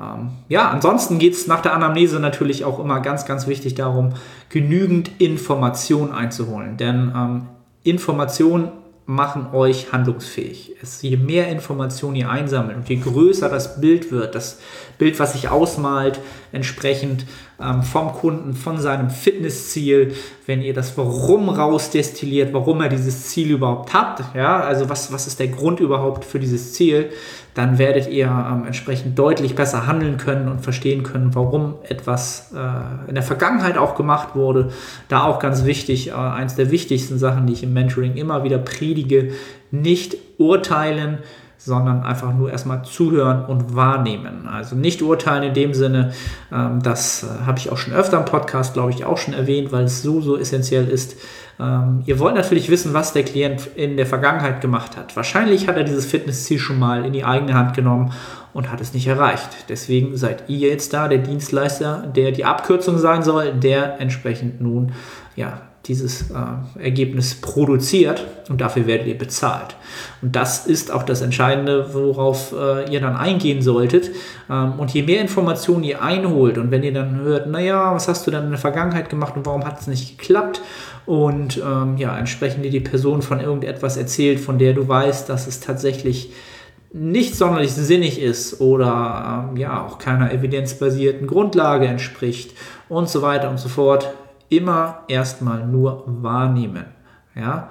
[0.00, 4.14] Ähm, ja, ansonsten geht es nach der Anamnese natürlich auch immer ganz, ganz wichtig darum,
[4.48, 7.46] genügend Information einzuholen, denn ähm,
[7.82, 8.72] Information
[9.06, 10.74] machen euch handlungsfähig.
[10.82, 14.58] Es, je mehr Informationen ihr einsammelt und je größer das Bild wird, das
[14.98, 16.18] Bild, was sich ausmalt,
[16.50, 17.24] entsprechend,
[17.60, 20.14] ähm, vom Kunden, von seinem Fitnessziel,
[20.46, 25.28] wenn ihr das Warum rausdestilliert, warum er dieses Ziel überhaupt hat, ja, also was, was
[25.28, 27.10] ist der Grund überhaupt für dieses Ziel,
[27.56, 33.08] dann werdet ihr ähm, entsprechend deutlich besser handeln können und verstehen können, warum etwas äh,
[33.08, 34.68] in der Vergangenheit auch gemacht wurde.
[35.08, 38.58] Da auch ganz wichtig, äh, eins der wichtigsten Sachen, die ich im Mentoring immer wieder
[38.58, 39.32] predige,
[39.70, 41.20] nicht urteilen,
[41.66, 44.46] sondern einfach nur erstmal zuhören und wahrnehmen.
[44.46, 46.12] Also nicht urteilen in dem Sinne,
[46.52, 49.72] ähm, das äh, habe ich auch schon öfter im Podcast, glaube ich, auch schon erwähnt,
[49.72, 51.16] weil es so, so essentiell ist.
[51.58, 55.16] Ähm, ihr wollt natürlich wissen, was der Klient in der Vergangenheit gemacht hat.
[55.16, 58.12] Wahrscheinlich hat er dieses Fitnessziel schon mal in die eigene Hand genommen
[58.52, 59.48] und hat es nicht erreicht.
[59.68, 64.92] Deswegen seid ihr jetzt da, der Dienstleister, der die Abkürzung sein soll, der entsprechend nun
[65.34, 69.76] ja, dieses äh, Ergebnis produziert und dafür werdet ihr bezahlt.
[70.22, 74.10] Und das ist auch das Entscheidende, worauf äh, ihr dann eingehen solltet.
[74.50, 78.26] Ähm, und je mehr Informationen ihr einholt und wenn ihr dann hört, naja, was hast
[78.26, 80.60] du dann in der Vergangenheit gemacht und warum hat es nicht geklappt?
[81.06, 85.46] Und ähm, ja, entsprechend dir die Person von irgendetwas erzählt, von der du weißt, dass
[85.46, 86.32] es tatsächlich
[86.92, 92.52] nicht sonderlich sinnig ist oder ähm, ja auch keiner evidenzbasierten Grundlage entspricht
[92.88, 94.12] und so weiter und so fort,
[94.48, 96.86] immer erstmal nur wahrnehmen.
[97.34, 97.68] Ja,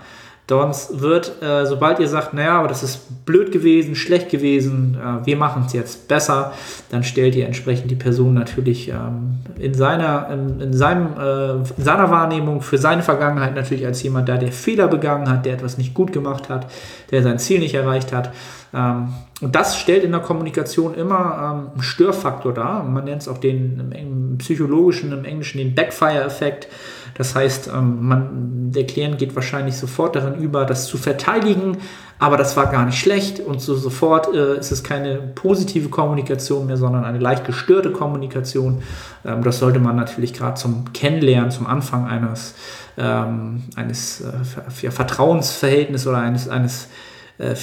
[0.47, 5.25] Sonst wird, äh, sobald ihr sagt, naja, aber das ist blöd gewesen, schlecht gewesen, äh,
[5.25, 6.53] wir machen es jetzt besser,
[6.91, 11.84] dann stellt ihr entsprechend die Person natürlich ähm, in, seiner, in, in, seinem, äh, in
[11.84, 15.79] seiner Wahrnehmung für seine Vergangenheit natürlich als jemand da, der Fehler begangen hat, der etwas
[15.79, 16.67] nicht gut gemacht hat,
[17.10, 18.31] der sein Ziel nicht erreicht hat.
[18.71, 22.84] Ähm, und das stellt in der Kommunikation immer ähm, einen Störfaktor dar.
[22.84, 26.67] Man nennt es auch den im psychologischen, im Englischen den Backfire-Effekt.
[27.15, 31.78] Das heißt, ähm, man, der Klient geht wahrscheinlich sofort darin über, das zu verteidigen,
[32.19, 36.67] aber das war gar nicht schlecht und so sofort äh, ist es keine positive Kommunikation
[36.67, 38.84] mehr, sondern eine leicht gestörte Kommunikation.
[39.23, 42.54] Ähm, das sollte man natürlich gerade zum Kennenlernen, zum Anfang eines,
[42.97, 46.89] ähm, eines äh, Vertrauensverhältnisses oder eines, eines
[47.38, 47.56] äh,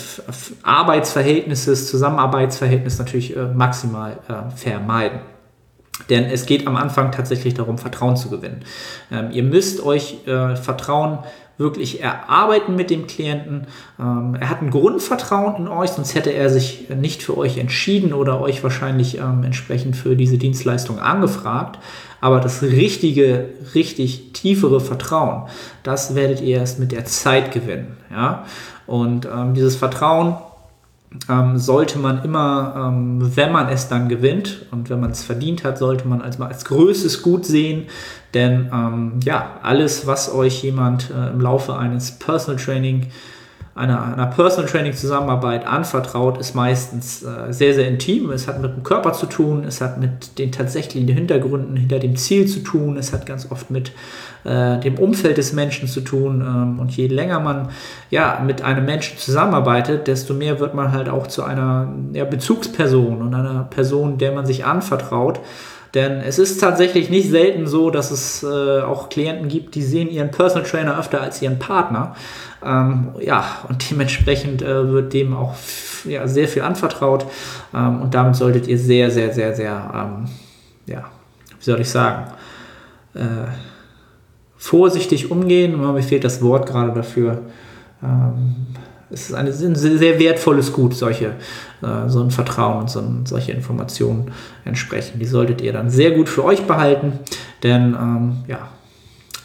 [0.63, 5.21] Arbeitsverhältnisses, Zusammenarbeitsverhältnisses natürlich äh, maximal äh, vermeiden.
[6.09, 8.61] Denn es geht am Anfang tatsächlich darum, Vertrauen zu gewinnen.
[9.11, 11.19] Ähm, ihr müsst euch äh, Vertrauen
[11.59, 13.67] wirklich erarbeiten mit dem Klienten.
[14.01, 18.13] Ähm, er hat ein Grundvertrauen in euch, sonst hätte er sich nicht für euch entschieden
[18.13, 21.79] oder euch wahrscheinlich ähm, entsprechend für diese Dienstleistung angefragt.
[22.21, 25.49] Aber das richtige, richtig tiefere Vertrauen,
[25.83, 27.97] das werdet ihr erst mit der Zeit gewinnen.
[28.11, 28.45] Ja?
[28.87, 30.37] Und ähm, dieses Vertrauen
[31.29, 35.65] ähm, sollte man immer, ähm, wenn man es dann gewinnt und wenn man es verdient
[35.65, 37.87] hat, sollte man als, als größtes Gut sehen.
[38.35, 43.09] Denn ähm, ja, alles, was euch jemand äh, im Laufe eines Personal Training
[43.75, 48.31] einer, einer Personal Training Zusammenarbeit anvertraut, ist meistens äh, sehr, sehr intim.
[48.31, 52.17] Es hat mit dem Körper zu tun, es hat mit den tatsächlichen Hintergründen hinter dem
[52.17, 53.93] Ziel zu tun, es hat ganz oft mit
[54.45, 56.43] äh, dem Umfeld des Menschen zu tun.
[56.43, 57.71] Ähm, und je länger man
[58.11, 63.23] ja, mit einem Menschen zusammenarbeitet, desto mehr wird man halt auch zu einer ja, Bezugsperson
[63.23, 65.41] und einer Person, der man sich anvertraut.
[65.95, 70.09] Denn es ist tatsächlich nicht selten so, dass es äh, auch Klienten gibt, die sehen
[70.09, 72.17] ihren Personal Trainer öfter als ihren Partner.
[72.65, 75.55] Ähm, ja, und dementsprechend äh, wird dem auch
[76.05, 77.27] ja, sehr viel anvertraut.
[77.75, 80.29] Ähm, und damit solltet ihr sehr, sehr, sehr, sehr, ähm,
[80.87, 81.05] ja,
[81.59, 82.33] wie soll ich sagen,
[83.15, 83.51] äh,
[84.57, 85.79] vorsichtig umgehen.
[85.79, 87.43] Mir fehlt das Wort gerade dafür.
[89.13, 91.35] Es ist ein sehr wertvolles Gut, solche,
[91.83, 94.33] äh, so ein Vertrauen und so ein, solche Informationen
[94.65, 95.19] entsprechen.
[95.19, 97.19] Die solltet ihr dann sehr gut für euch behalten,
[97.63, 98.69] denn ähm, ja,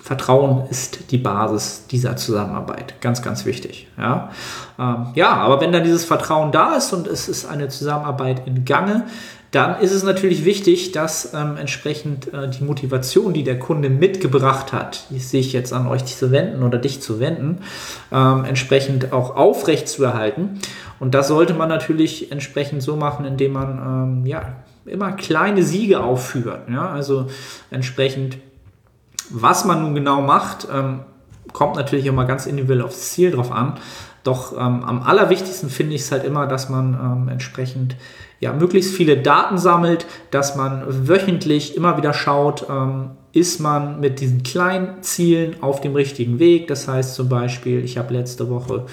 [0.08, 3.02] Vertrauen ist die Basis dieser Zusammenarbeit.
[3.02, 3.88] Ganz, ganz wichtig.
[3.98, 4.32] Ja?
[4.80, 8.64] Ähm, ja, aber wenn dann dieses Vertrauen da ist und es ist eine Zusammenarbeit in
[8.64, 9.04] Gange,
[9.52, 14.74] dann ist es natürlich wichtig, dass ähm, entsprechend äh, die Motivation, die der Kunde mitgebracht
[14.74, 17.60] hat, sich jetzt an euch zu wenden oder dich zu wenden,
[18.12, 20.60] ähm, entsprechend auch aufrecht zu erhalten.
[21.00, 24.56] Und das sollte man natürlich entsprechend so machen, indem man ähm, ja,
[24.86, 26.70] immer kleine Siege aufführt.
[26.70, 26.90] Ja?
[26.90, 27.28] Also
[27.72, 28.38] entsprechend
[29.30, 31.02] was man nun genau macht, ähm,
[31.54, 33.74] kommt natürlich immer ganz individuell aufs Ziel drauf an.
[34.24, 37.96] Doch ähm, am allerwichtigsten finde ich es halt immer, dass man ähm, entsprechend
[38.40, 44.20] ja, möglichst viele Daten sammelt, dass man wöchentlich immer wieder schaut, ähm, ist man mit
[44.20, 46.68] diesen kleinen Zielen auf dem richtigen Weg.
[46.68, 48.86] Das heißt zum Beispiel, ich habe letzte Woche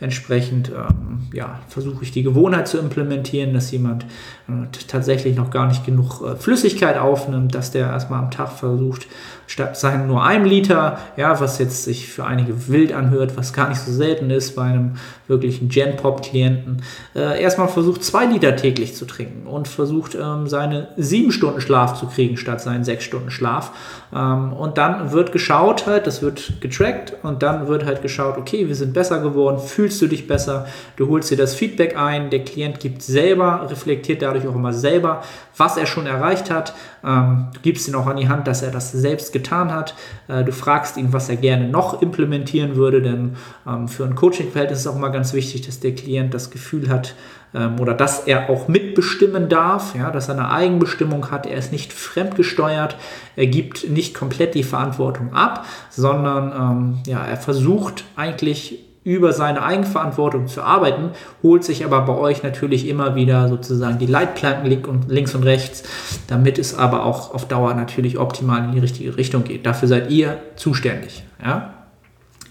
[0.00, 4.04] entsprechend ähm, ja, versuche ich die Gewohnheit zu implementieren, dass jemand
[4.48, 9.06] äh, tatsächlich noch gar nicht genug äh, Flüssigkeit aufnimmt, dass der erstmal am Tag versucht,
[9.52, 13.68] statt seinen nur einem Liter, ja, was jetzt sich für einige wild anhört, was gar
[13.68, 14.94] nicht so selten ist bei einem
[15.28, 16.82] wirklichen Gen-Pop-Klienten,
[17.14, 22.00] äh, erstmal versucht, zwei Liter täglich zu trinken und versucht, ähm, seine sieben Stunden Schlaf
[22.00, 23.72] zu kriegen statt seinen sechs Stunden Schlaf.
[24.14, 28.68] Ähm, und dann wird geschaut halt, das wird getrackt und dann wird halt geschaut, okay,
[28.68, 32.42] wir sind besser geworden, fühlst du dich besser, du holst dir das Feedback ein, der
[32.42, 35.22] Klient gibt selber, reflektiert dadurch auch immer selber,
[35.58, 36.72] was er schon erreicht hat.
[37.04, 39.94] Ähm, du gibst ihn auch an die Hand, dass er das selbst getan hat.
[40.28, 43.36] Äh, du fragst ihn, was er gerne noch implementieren würde, denn
[43.66, 46.88] ähm, für ein Coaching-Verhältnis ist es auch mal ganz wichtig, dass der Klient das Gefühl
[46.88, 47.14] hat
[47.54, 51.46] ähm, oder dass er auch mitbestimmen darf, ja, dass er eine Eigenbestimmung hat.
[51.46, 52.96] Er ist nicht fremdgesteuert,
[53.36, 59.62] er gibt nicht komplett die Verantwortung ab, sondern ähm, ja, er versucht eigentlich über seine
[59.62, 61.10] Eigenverantwortung zu arbeiten,
[61.42, 65.82] holt sich aber bei euch natürlich immer wieder sozusagen die Leitplanken links und rechts,
[66.28, 69.66] damit es aber auch auf Dauer natürlich optimal in die richtige Richtung geht.
[69.66, 71.24] Dafür seid ihr zuständig.
[71.42, 71.74] Ja?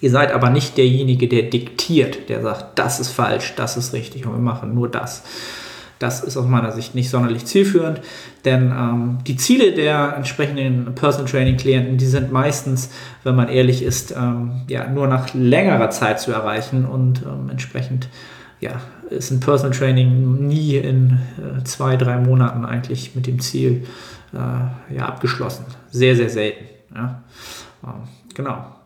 [0.02, 4.26] Ihr seid aber nicht derjenige, der diktiert, der sagt, das ist falsch, das ist richtig
[4.26, 5.24] und wir machen nur das.
[6.02, 8.02] Das ist aus meiner Sicht nicht sonderlich zielführend,
[8.44, 12.90] denn ähm, die Ziele der entsprechenden Personal Training Klienten, die sind meistens,
[13.24, 18.10] wenn man ehrlich ist, ähm, ja, nur nach längerer Zeit zu erreichen und ähm, entsprechend
[18.62, 23.86] ja, ist ein Personal Training nie in äh, zwei, drei Monaten eigentlich mit dem Ziel
[24.34, 25.66] äh, ja, abgeschlossen.
[25.92, 26.66] Sehr, sehr selten.
[26.96, 27.22] Ja.
[27.84, 28.81] Ähm, genau.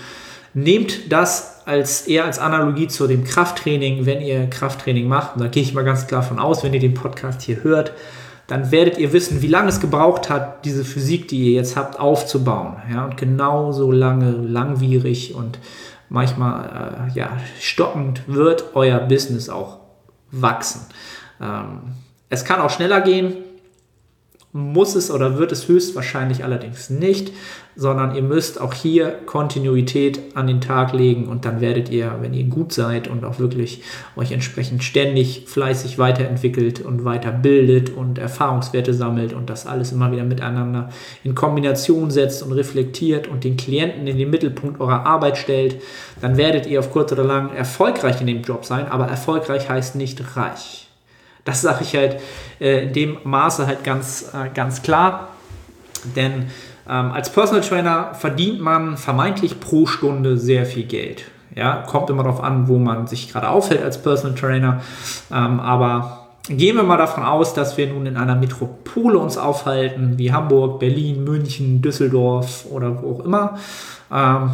[0.53, 5.35] Nehmt das als eher als Analogie zu dem Krafttraining, wenn ihr Krafttraining macht.
[5.35, 7.93] Und da gehe ich mal ganz klar von aus, wenn ihr den Podcast hier hört,
[8.47, 11.99] dann werdet ihr wissen, wie lange es gebraucht hat, diese Physik, die ihr jetzt habt,
[11.99, 12.75] aufzubauen.
[12.91, 15.59] Ja, und genauso lange, langwierig und
[16.09, 19.79] manchmal äh, ja, stockend wird euer Business auch
[20.31, 20.81] wachsen.
[21.41, 21.93] Ähm,
[22.29, 23.35] es kann auch schneller gehen,
[24.51, 27.33] muss es oder wird es höchstwahrscheinlich allerdings nicht,
[27.75, 32.33] sondern ihr müsst auch hier Kontinuität an den Tag legen und dann werdet ihr, wenn
[32.33, 33.81] ihr gut seid und auch wirklich
[34.15, 40.23] euch entsprechend ständig fleißig weiterentwickelt und weiterbildet und Erfahrungswerte sammelt und das alles immer wieder
[40.23, 40.89] miteinander
[41.23, 45.81] in Kombination setzt und reflektiert und den Klienten in den Mittelpunkt eurer Arbeit stellt,
[46.21, 49.95] dann werdet ihr auf kurz oder lang erfolgreich in dem Job sein, aber erfolgreich heißt
[49.95, 50.87] nicht reich.
[51.45, 52.17] Das sage ich halt
[52.59, 55.29] äh, in dem Maße halt ganz, äh, ganz klar.
[56.15, 56.47] Denn
[56.89, 61.25] ähm, als Personal Trainer verdient man vermeintlich pro Stunde sehr viel Geld.
[61.55, 64.81] Ja, kommt immer darauf an, wo man sich gerade aufhält als Personal Trainer.
[65.31, 70.17] Ähm, aber gehen wir mal davon aus, dass wir nun in einer Metropole uns aufhalten,
[70.17, 73.59] wie Hamburg, Berlin, München, Düsseldorf oder wo auch immer.
[74.11, 74.51] Ähm,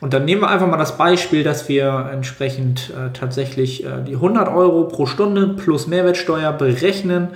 [0.00, 4.14] und dann nehmen wir einfach mal das Beispiel, dass wir entsprechend äh, tatsächlich äh, die
[4.14, 7.28] 100 Euro pro Stunde plus Mehrwertsteuer berechnen.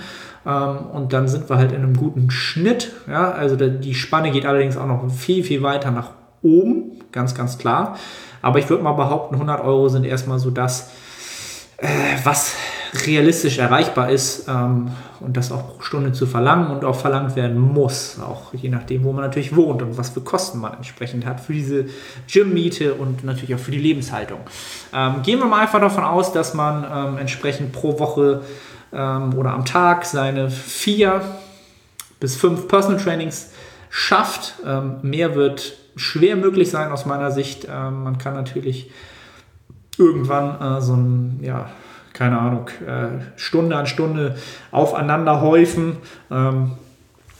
[0.46, 2.92] Ähm, und dann sind wir halt in einem guten Schnitt.
[3.08, 3.32] Ja?
[3.32, 6.10] Also die Spanne geht allerdings auch noch viel, viel weiter nach
[6.42, 7.96] oben, ganz, ganz klar.
[8.42, 10.90] Aber ich würde mal behaupten, 100 Euro sind erstmal so das,
[11.78, 11.88] äh,
[12.22, 12.54] was
[13.04, 17.58] realistisch erreichbar ist ähm, und das auch pro Stunde zu verlangen und auch verlangt werden
[17.58, 21.40] muss, auch je nachdem, wo man natürlich wohnt und was für Kosten man entsprechend hat
[21.40, 21.86] für diese
[22.32, 24.38] Gymmiete und natürlich auch für die Lebenshaltung.
[24.94, 28.42] Ähm, gehen wir mal einfach davon aus, dass man entsprechend pro Woche
[28.92, 31.22] ähm, oder am Tag seine vier
[32.20, 33.50] bis fünf Personal Trainings
[33.90, 34.54] schafft.
[34.64, 37.66] Ähm, mehr wird schwer möglich sein aus meiner Sicht.
[37.70, 38.90] Ähm, man kann natürlich
[39.98, 41.70] irgendwann äh, so ein, ja,
[42.12, 44.36] keine Ahnung, äh, Stunde an Stunde
[44.70, 45.98] aufeinander häufen
[46.30, 46.72] ähm,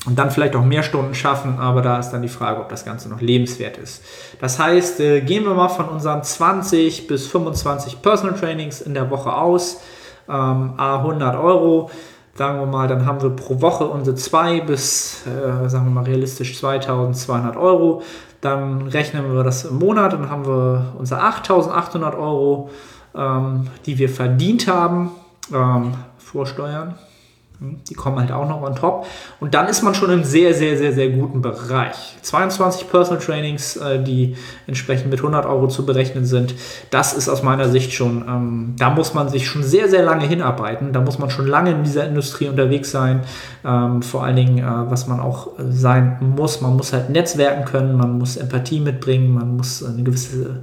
[0.06, 2.84] und dann vielleicht auch mehr Stunden schaffen, aber da ist dann die Frage, ob das
[2.84, 4.04] Ganze noch lebenswert ist.
[4.40, 9.10] Das heißt, äh, gehen wir mal von unseren 20 bis 25 Personal Trainings in der
[9.10, 9.80] Woche aus,
[10.28, 11.90] ähm, a 100 Euro
[12.36, 16.04] sagen wir mal, dann haben wir pro Woche unsere 2 bis, äh, sagen wir mal
[16.04, 18.02] realistisch 2200 Euro.
[18.40, 22.70] Dann rechnen wir das im Monat und haben wir unsere 8800 Euro,
[23.14, 25.12] ähm, die wir verdient haben,
[25.52, 26.88] ähm, vor Steuern.
[26.88, 27.15] Hm,
[27.58, 29.06] die kommen halt auch noch on top.
[29.40, 32.16] Und dann ist man schon im sehr, sehr, sehr, sehr guten Bereich.
[32.22, 34.36] 22 Personal Trainings, äh, die
[34.66, 36.54] entsprechend mit 100 Euro zu berechnen sind.
[36.90, 40.26] Das ist aus meiner Sicht schon, ähm, da muss man sich schon sehr, sehr lange
[40.26, 40.92] hinarbeiten.
[40.92, 43.22] Da muss man schon lange in dieser Industrie unterwegs sein.
[43.64, 46.60] Ähm, vor allen Dingen, äh, was man auch äh, sein muss.
[46.60, 50.62] Man muss halt netzwerken können, man muss Empathie mitbringen, man muss eine gewisse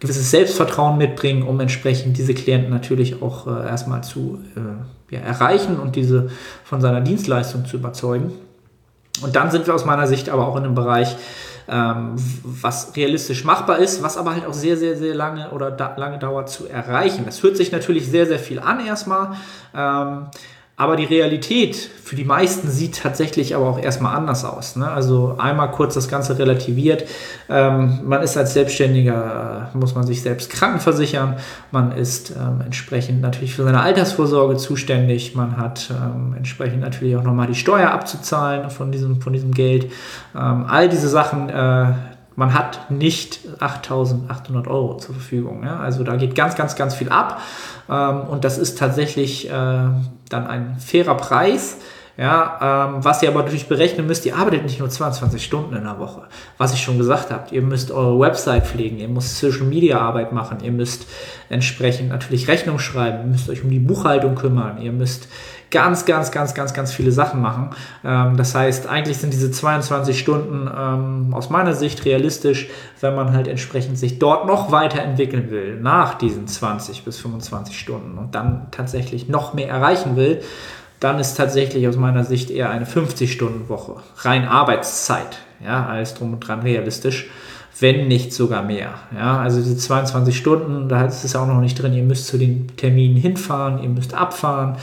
[0.00, 4.60] gewisses Selbstvertrauen mitbringen, um entsprechend diese Klienten natürlich auch äh, erstmal zu äh,
[5.14, 6.30] ja, erreichen und diese
[6.64, 8.32] von seiner Dienstleistung zu überzeugen.
[9.22, 11.16] Und dann sind wir aus meiner Sicht aber auch in einem Bereich,
[11.68, 15.94] ähm, was realistisch machbar ist, was aber halt auch sehr, sehr, sehr lange oder da,
[15.96, 17.24] lange dauert zu erreichen.
[17.24, 19.36] Das hört sich natürlich sehr, sehr viel an erstmal.
[19.74, 20.26] Ähm,
[20.76, 24.74] aber die Realität für die meisten sieht tatsächlich aber auch erstmal anders aus.
[24.74, 24.90] Ne?
[24.90, 27.04] Also einmal kurz das Ganze relativiert.
[27.48, 31.36] Ähm, man ist als Selbstständiger, äh, muss man sich selbst krankenversichern.
[31.70, 35.36] Man ist ähm, entsprechend natürlich für seine Altersvorsorge zuständig.
[35.36, 39.92] Man hat ähm, entsprechend natürlich auch nochmal die Steuer abzuzahlen von diesem, von diesem Geld.
[40.34, 41.92] Ähm, all diese Sachen, äh,
[42.36, 45.62] man hat nicht 8.800 Euro zur Verfügung.
[45.64, 45.78] Ja?
[45.78, 47.40] Also da geht ganz, ganz, ganz viel ab.
[47.88, 51.78] Ähm, und das ist tatsächlich äh, dann ein fairer Preis.
[52.16, 55.82] Ja, ähm, was ihr aber natürlich berechnen müsst, ihr arbeitet nicht nur 22 Stunden in
[55.82, 56.22] der Woche.
[56.58, 60.32] Was ich schon gesagt habe, ihr müsst eure Website pflegen, ihr müsst Social Media Arbeit
[60.32, 61.08] machen, ihr müsst
[61.48, 65.26] entsprechend natürlich Rechnung schreiben, ihr müsst euch um die Buchhaltung kümmern, ihr müsst
[65.74, 67.70] ganz, ganz, ganz, ganz, ganz viele Sachen machen.
[68.04, 72.68] Ähm, das heißt, eigentlich sind diese 22 Stunden ähm, aus meiner Sicht realistisch,
[73.00, 78.16] wenn man halt entsprechend sich dort noch weiterentwickeln will, nach diesen 20 bis 25 Stunden
[78.16, 80.40] und dann tatsächlich noch mehr erreichen will,
[81.00, 86.40] dann ist tatsächlich aus meiner Sicht eher eine 50-Stunden-Woche, rein Arbeitszeit, ja, alles drum und
[86.40, 87.28] dran realistisch
[87.80, 88.94] wenn nicht sogar mehr.
[89.14, 92.38] Ja, also diese 22 Stunden, da ist es auch noch nicht drin, ihr müsst zu
[92.38, 94.76] den Terminen hinfahren, ihr müsst abfahren,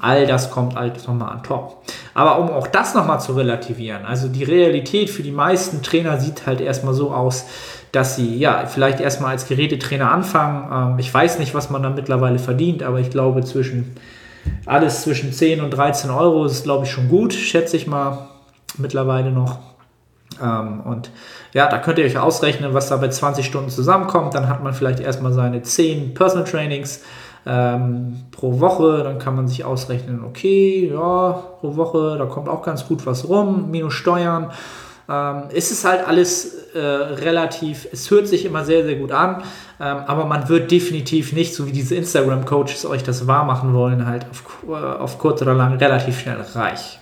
[0.00, 1.82] all das kommt halt nochmal an top.
[2.14, 6.46] Aber um auch das nochmal zu relativieren, also die Realität für die meisten Trainer sieht
[6.46, 7.46] halt erstmal so aus,
[7.90, 10.92] dass sie ja vielleicht erstmal als Gerätetrainer anfangen.
[10.92, 13.96] Ähm, ich weiß nicht, was man da mittlerweile verdient, aber ich glaube zwischen
[14.66, 18.28] alles zwischen 10 und 13 Euro ist, glaube ich, schon gut, schätze ich mal
[18.78, 19.58] mittlerweile noch.
[20.42, 21.10] Ähm, und
[21.52, 24.34] ja, da könnt ihr euch ausrechnen, was da bei 20 Stunden zusammenkommt.
[24.34, 27.02] Dann hat man vielleicht erstmal seine 10 Personal Trainings
[27.46, 29.02] ähm, pro Woche.
[29.04, 33.28] Dann kann man sich ausrechnen, okay, ja, pro Woche, da kommt auch ganz gut was
[33.28, 34.50] rum, minus Steuern.
[35.08, 39.42] Ähm, es ist halt alles äh, relativ, es hört sich immer sehr, sehr gut an,
[39.80, 44.06] ähm, aber man wird definitiv nicht, so wie diese Instagram-Coaches euch das wahr machen wollen,
[44.06, 47.00] halt auf, äh, auf kurz oder lang relativ schnell reich.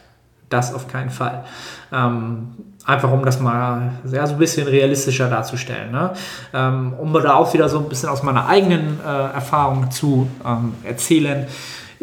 [0.48, 1.44] Das auf keinen Fall.
[1.92, 2.48] Ähm,
[2.86, 5.92] einfach um das mal ja, so ein bisschen realistischer darzustellen.
[5.92, 6.12] Ne?
[6.54, 10.74] Ähm, um da auch wieder so ein bisschen aus meiner eigenen äh, Erfahrung zu ähm,
[10.84, 11.46] erzählen.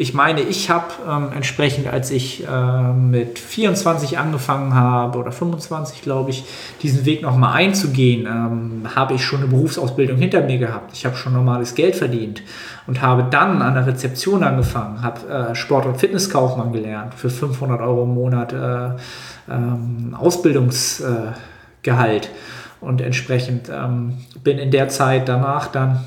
[0.00, 6.02] Ich meine, ich habe ähm, entsprechend, als ich äh, mit 24 angefangen habe oder 25,
[6.02, 6.44] glaube ich,
[6.82, 10.92] diesen Weg nochmal einzugehen, ähm, habe ich schon eine Berufsausbildung hinter mir gehabt.
[10.94, 12.42] Ich habe schon normales Geld verdient
[12.86, 17.80] und habe dann an der Rezeption angefangen, habe äh, Sport- und Fitnesskaufmann gelernt für 500
[17.80, 18.90] Euro im Monat äh,
[19.50, 22.30] ähm, Ausbildungsgehalt
[22.80, 26.00] und entsprechend ähm, bin in der Zeit danach dann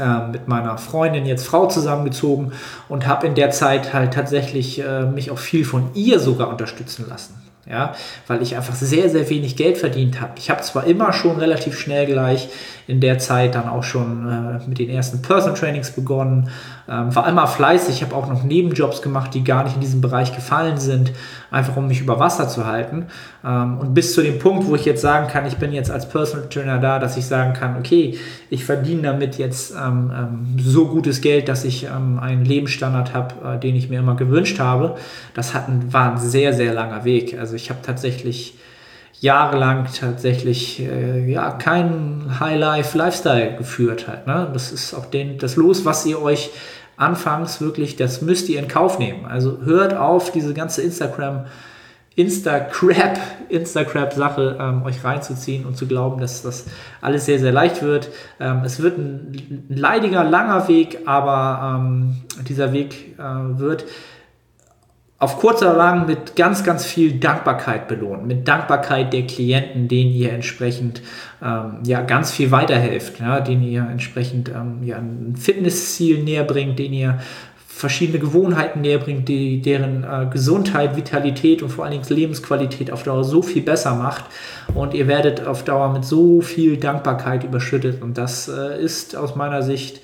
[0.00, 2.52] äh, mit meiner Freundin, jetzt Frau, zusammengezogen
[2.88, 7.06] und habe in der Zeit halt tatsächlich äh, mich auch viel von ihr sogar unterstützen
[7.08, 7.34] lassen.
[7.68, 7.96] Ja,
[8.28, 10.34] weil ich einfach sehr, sehr wenig Geld verdient habe.
[10.36, 12.48] Ich habe zwar immer schon relativ schnell gleich
[12.86, 16.48] in der Zeit dann auch schon äh, mit den ersten Personal Trainings begonnen,
[16.88, 20.34] ähm, war immer fleißig, habe auch noch Nebenjobs gemacht, die gar nicht in diesem Bereich
[20.34, 21.12] gefallen sind,
[21.50, 23.06] einfach um mich über Wasser zu halten.
[23.44, 26.08] Ähm, und bis zu dem Punkt, wo ich jetzt sagen kann, ich bin jetzt als
[26.08, 28.18] Personal Trainer da, dass ich sagen kann, okay,
[28.50, 33.56] ich verdiene damit jetzt ähm, ähm so gutes Geld, dass ich ähm, einen Lebensstandard habe,
[33.56, 34.96] äh, den ich mir immer gewünscht habe.
[35.34, 37.36] Das hat war ein sehr, sehr langer Weg.
[37.38, 38.54] Also ich habe tatsächlich
[39.20, 44.26] jahrelang tatsächlich äh, ja keinen High-Life-Lifestyle geführt hat.
[44.26, 44.48] Ne?
[44.52, 46.50] Das ist auch den, das Los, was ihr euch
[46.96, 49.24] anfangs wirklich, das müsst ihr in Kauf nehmen.
[49.26, 51.46] Also hört auf, diese ganze Instagram-
[52.16, 53.18] Insta-Crap,
[53.50, 56.64] Insta-Crap-Sache ähm, euch reinzuziehen und zu glauben, dass das
[57.02, 58.08] alles sehr, sehr leicht wird.
[58.40, 63.84] Ähm, es wird ein, ein, leidiger, langer Weg, aber ähm, dieser Weg äh, wird
[65.18, 68.26] auf kurzer lang mit ganz, ganz viel Dankbarkeit belohnt.
[68.26, 71.00] Mit Dankbarkeit der Klienten, denen ihr entsprechend
[71.42, 76.78] ähm, ja, ganz viel weiterhelft, ja, denen ihr entsprechend ähm, ja, ein Fitnessziel näher bringt,
[76.78, 77.18] denen ihr
[77.66, 83.02] verschiedene Gewohnheiten näher bringt, die deren äh, Gesundheit, Vitalität und vor allen Dingen Lebensqualität auf
[83.02, 84.24] Dauer so viel besser macht.
[84.74, 88.02] Und ihr werdet auf Dauer mit so viel Dankbarkeit überschüttet.
[88.02, 90.00] Und das äh, ist aus meiner Sicht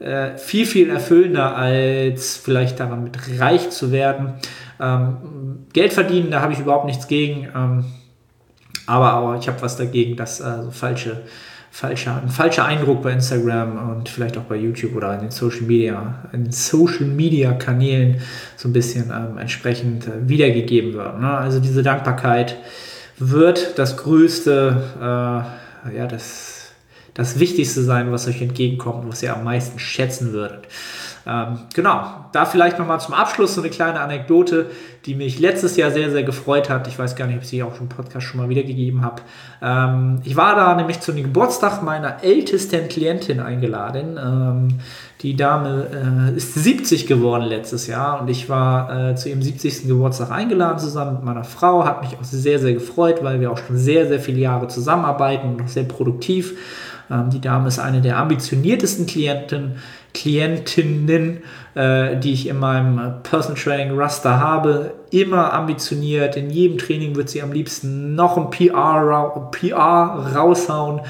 [0.00, 4.34] äh, viel, viel erfüllender, als vielleicht damit reich zu werden.
[4.80, 7.48] Ähm, Geld verdienen, da habe ich überhaupt nichts gegen.
[7.54, 7.84] Ähm,
[8.86, 11.22] aber, aber ich habe was dagegen, dass äh, so falsche
[11.70, 15.62] falscher, ein falscher Eindruck bei Instagram und vielleicht auch bei YouTube oder in den Social
[15.62, 18.20] Media, in Social Media Kanälen
[18.56, 21.20] so ein bisschen ähm, entsprechend äh, wiedergegeben wird.
[21.20, 21.30] Ne?
[21.30, 22.56] Also diese Dankbarkeit
[23.18, 26.59] wird das größte, äh, ja, das,
[27.14, 30.68] das Wichtigste sein, was euch entgegenkommt, was ihr am meisten schätzen würdet.
[31.26, 34.70] Ähm, genau, da vielleicht nochmal zum Abschluss so eine kleine Anekdote,
[35.04, 36.88] die mich letztes Jahr sehr, sehr gefreut hat.
[36.88, 39.22] Ich weiß gar nicht, ob ich sie auch im Podcast schon mal wiedergegeben habe.
[39.62, 44.18] Ähm, ich war da nämlich zu dem Geburtstag meiner ältesten Klientin eingeladen.
[44.18, 44.78] Ähm,
[45.20, 49.88] die Dame äh, ist 70 geworden letztes Jahr und ich war äh, zu ihrem 70.
[49.88, 51.84] Geburtstag eingeladen zusammen mit meiner Frau.
[51.84, 55.48] Hat mich auch sehr, sehr gefreut, weil wir auch schon sehr, sehr viele Jahre zusammenarbeiten
[55.48, 56.54] und auch sehr produktiv.
[57.10, 59.76] Ähm, die Dame ist eine der ambitioniertesten Klienten
[60.12, 61.42] Klientinnen,
[61.74, 66.36] äh, die ich in meinem Personal Training Raster habe, immer ambitioniert.
[66.36, 71.02] In jedem Training wird sie am liebsten noch ein PR, PR raushauen.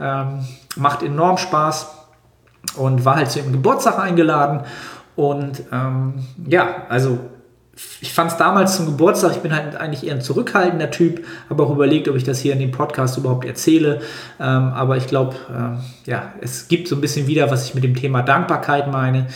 [0.00, 0.44] Ähm,
[0.76, 1.88] macht enorm Spaß
[2.76, 4.62] und war halt zu ihrem Geburtstag eingeladen.
[5.14, 6.14] Und ähm,
[6.46, 7.18] ja, also
[8.00, 11.62] ich fand es damals zum Geburtstag, ich bin halt eigentlich eher ein zurückhaltender Typ, habe
[11.62, 14.00] auch überlegt, ob ich das hier in dem Podcast überhaupt erzähle.
[14.40, 17.84] Ähm, aber ich glaube, äh, ja, es gibt so ein bisschen wieder, was ich mit
[17.84, 19.26] dem Thema Dankbarkeit meine.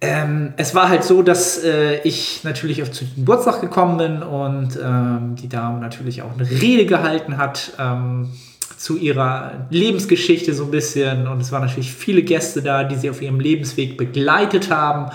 [0.00, 4.78] Ähm, es war halt so, dass äh, ich natürlich auf zu Geburtstag gekommen bin und
[4.82, 8.30] ähm, die Dame natürlich auch eine Rede gehalten hat ähm,
[8.76, 11.26] zu ihrer Lebensgeschichte so ein bisschen.
[11.26, 15.10] Und es waren natürlich viele Gäste da, die sie auf ihrem Lebensweg begleitet haben.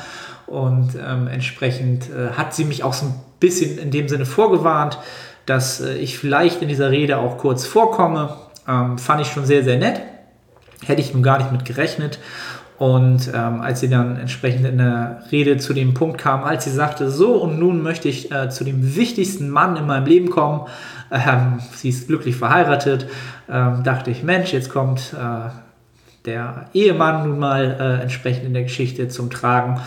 [0.51, 4.97] Und ähm, entsprechend äh, hat sie mich auch so ein bisschen in dem Sinne vorgewarnt,
[5.45, 8.35] dass äh, ich vielleicht in dieser Rede auch kurz vorkomme.
[8.67, 10.01] Ähm, fand ich schon sehr, sehr nett.
[10.85, 12.19] Hätte ich nun gar nicht mit gerechnet.
[12.77, 16.71] Und ähm, als sie dann entsprechend in der Rede zu dem Punkt kam, als sie
[16.71, 20.67] sagte, so und nun möchte ich äh, zu dem wichtigsten Mann in meinem Leben kommen,
[21.11, 23.07] ähm, sie ist glücklich verheiratet,
[23.49, 25.49] ähm, dachte ich, Mensch, jetzt kommt äh,
[26.25, 29.79] der Ehemann nun mal äh, entsprechend in der Geschichte zum Tragen.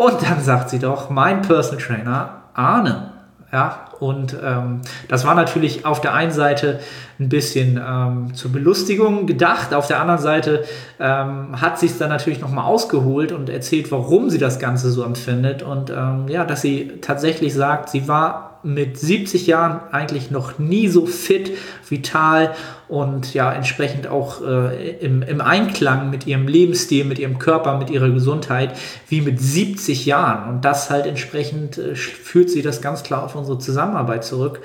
[0.00, 3.10] Und dann sagt sie doch, mein Personal Trainer Arne.
[3.52, 6.80] Ja, und ähm, das war natürlich auf der einen Seite
[7.20, 10.64] ein bisschen ähm, zur Belustigung gedacht, auf der anderen Seite
[10.98, 15.04] ähm, hat sie es dann natürlich nochmal ausgeholt und erzählt, warum sie das Ganze so
[15.04, 20.58] empfindet und ähm, ja, dass sie tatsächlich sagt, sie war mit 70 Jahren eigentlich noch
[20.58, 21.52] nie so fit,
[21.88, 22.54] vital
[22.88, 27.90] und ja, entsprechend auch äh, im, im Einklang mit ihrem Lebensstil, mit ihrem Körper, mit
[27.90, 28.76] ihrer Gesundheit,
[29.08, 30.48] wie mit 70 Jahren.
[30.50, 34.60] Und das halt entsprechend äh, führt sie das ganz klar auf unsere Zusammenarbeit zurück.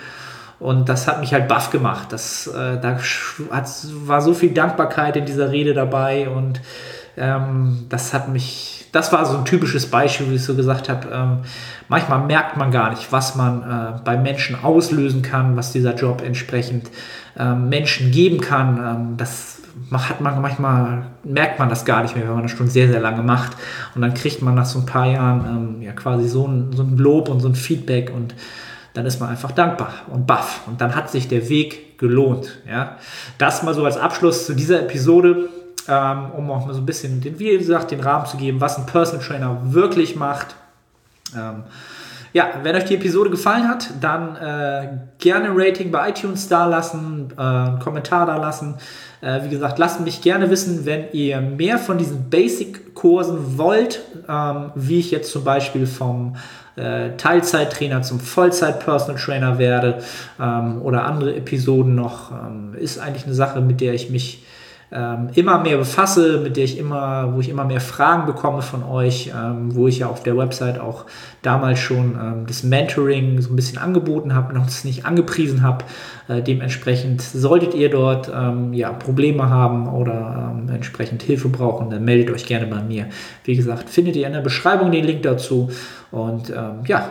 [0.59, 2.07] Und das hat mich halt baff gemacht.
[2.11, 2.97] Das, äh, da
[3.51, 3.69] hat,
[4.05, 6.61] war so viel Dankbarkeit in dieser Rede dabei und
[7.17, 11.07] ähm, das hat mich, das war so ein typisches Beispiel, wie ich so gesagt habe.
[11.11, 11.37] Ähm,
[11.87, 16.21] manchmal merkt man gar nicht, was man äh, bei Menschen auslösen kann, was dieser Job
[16.25, 16.89] entsprechend
[17.37, 18.77] ähm, Menschen geben kann.
[18.77, 22.69] Ähm, das hat man manchmal, merkt man das gar nicht mehr, wenn man das schon
[22.69, 23.57] sehr, sehr lange macht.
[23.93, 26.83] Und dann kriegt man nach so ein paar Jahren ähm, ja quasi so ein, so
[26.83, 28.35] ein Lob und so ein Feedback und
[28.95, 30.61] dann ist man einfach dankbar und baff.
[30.67, 32.59] Und dann hat sich der Weg gelohnt.
[32.67, 32.97] Ja?
[33.37, 35.49] Das mal so als Abschluss zu dieser Episode,
[35.87, 38.77] ähm, um auch mal so ein bisschen, den, wie gesagt, den Rahmen zu geben, was
[38.77, 40.55] ein Personal Trainer wirklich macht.
[41.35, 41.63] Ähm,
[42.31, 44.89] ja, wenn euch die Episode gefallen hat, dann äh,
[45.19, 48.75] gerne ein Rating bei iTunes da lassen, äh, einen Kommentar da lassen.
[49.21, 54.71] Äh, wie gesagt, lasst mich gerne wissen, wenn ihr mehr von diesen Basic-Kursen wollt, ähm,
[54.75, 56.35] wie ich jetzt zum Beispiel vom
[56.75, 59.99] äh, Teilzeittrainer zum Vollzeit-Personal Trainer werde
[60.39, 62.31] ähm, oder andere Episoden noch.
[62.31, 64.43] Ähm, ist eigentlich eine Sache, mit der ich mich
[64.91, 68.83] ähm, immer mehr befasse, mit der ich immer, wo ich immer mehr Fragen bekomme von
[68.83, 71.05] euch, ähm, wo ich ja auf der Website auch
[71.41, 75.85] damals schon ähm, das Mentoring so ein bisschen angeboten habe, noch das nicht angepriesen habe.
[76.27, 82.05] Äh, dementsprechend solltet ihr dort ähm, ja, Probleme haben oder ähm, entsprechend Hilfe brauchen, dann
[82.05, 83.07] meldet euch gerne bei mir.
[83.43, 85.69] Wie gesagt, findet ihr in der Beschreibung den Link dazu
[86.11, 87.09] und ähm, ja,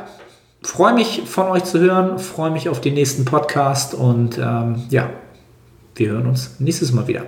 [0.63, 5.11] freue mich von euch zu hören, freue mich auf den nächsten Podcast und ähm, ja,
[5.97, 7.25] wir hören uns nächstes Mal wieder.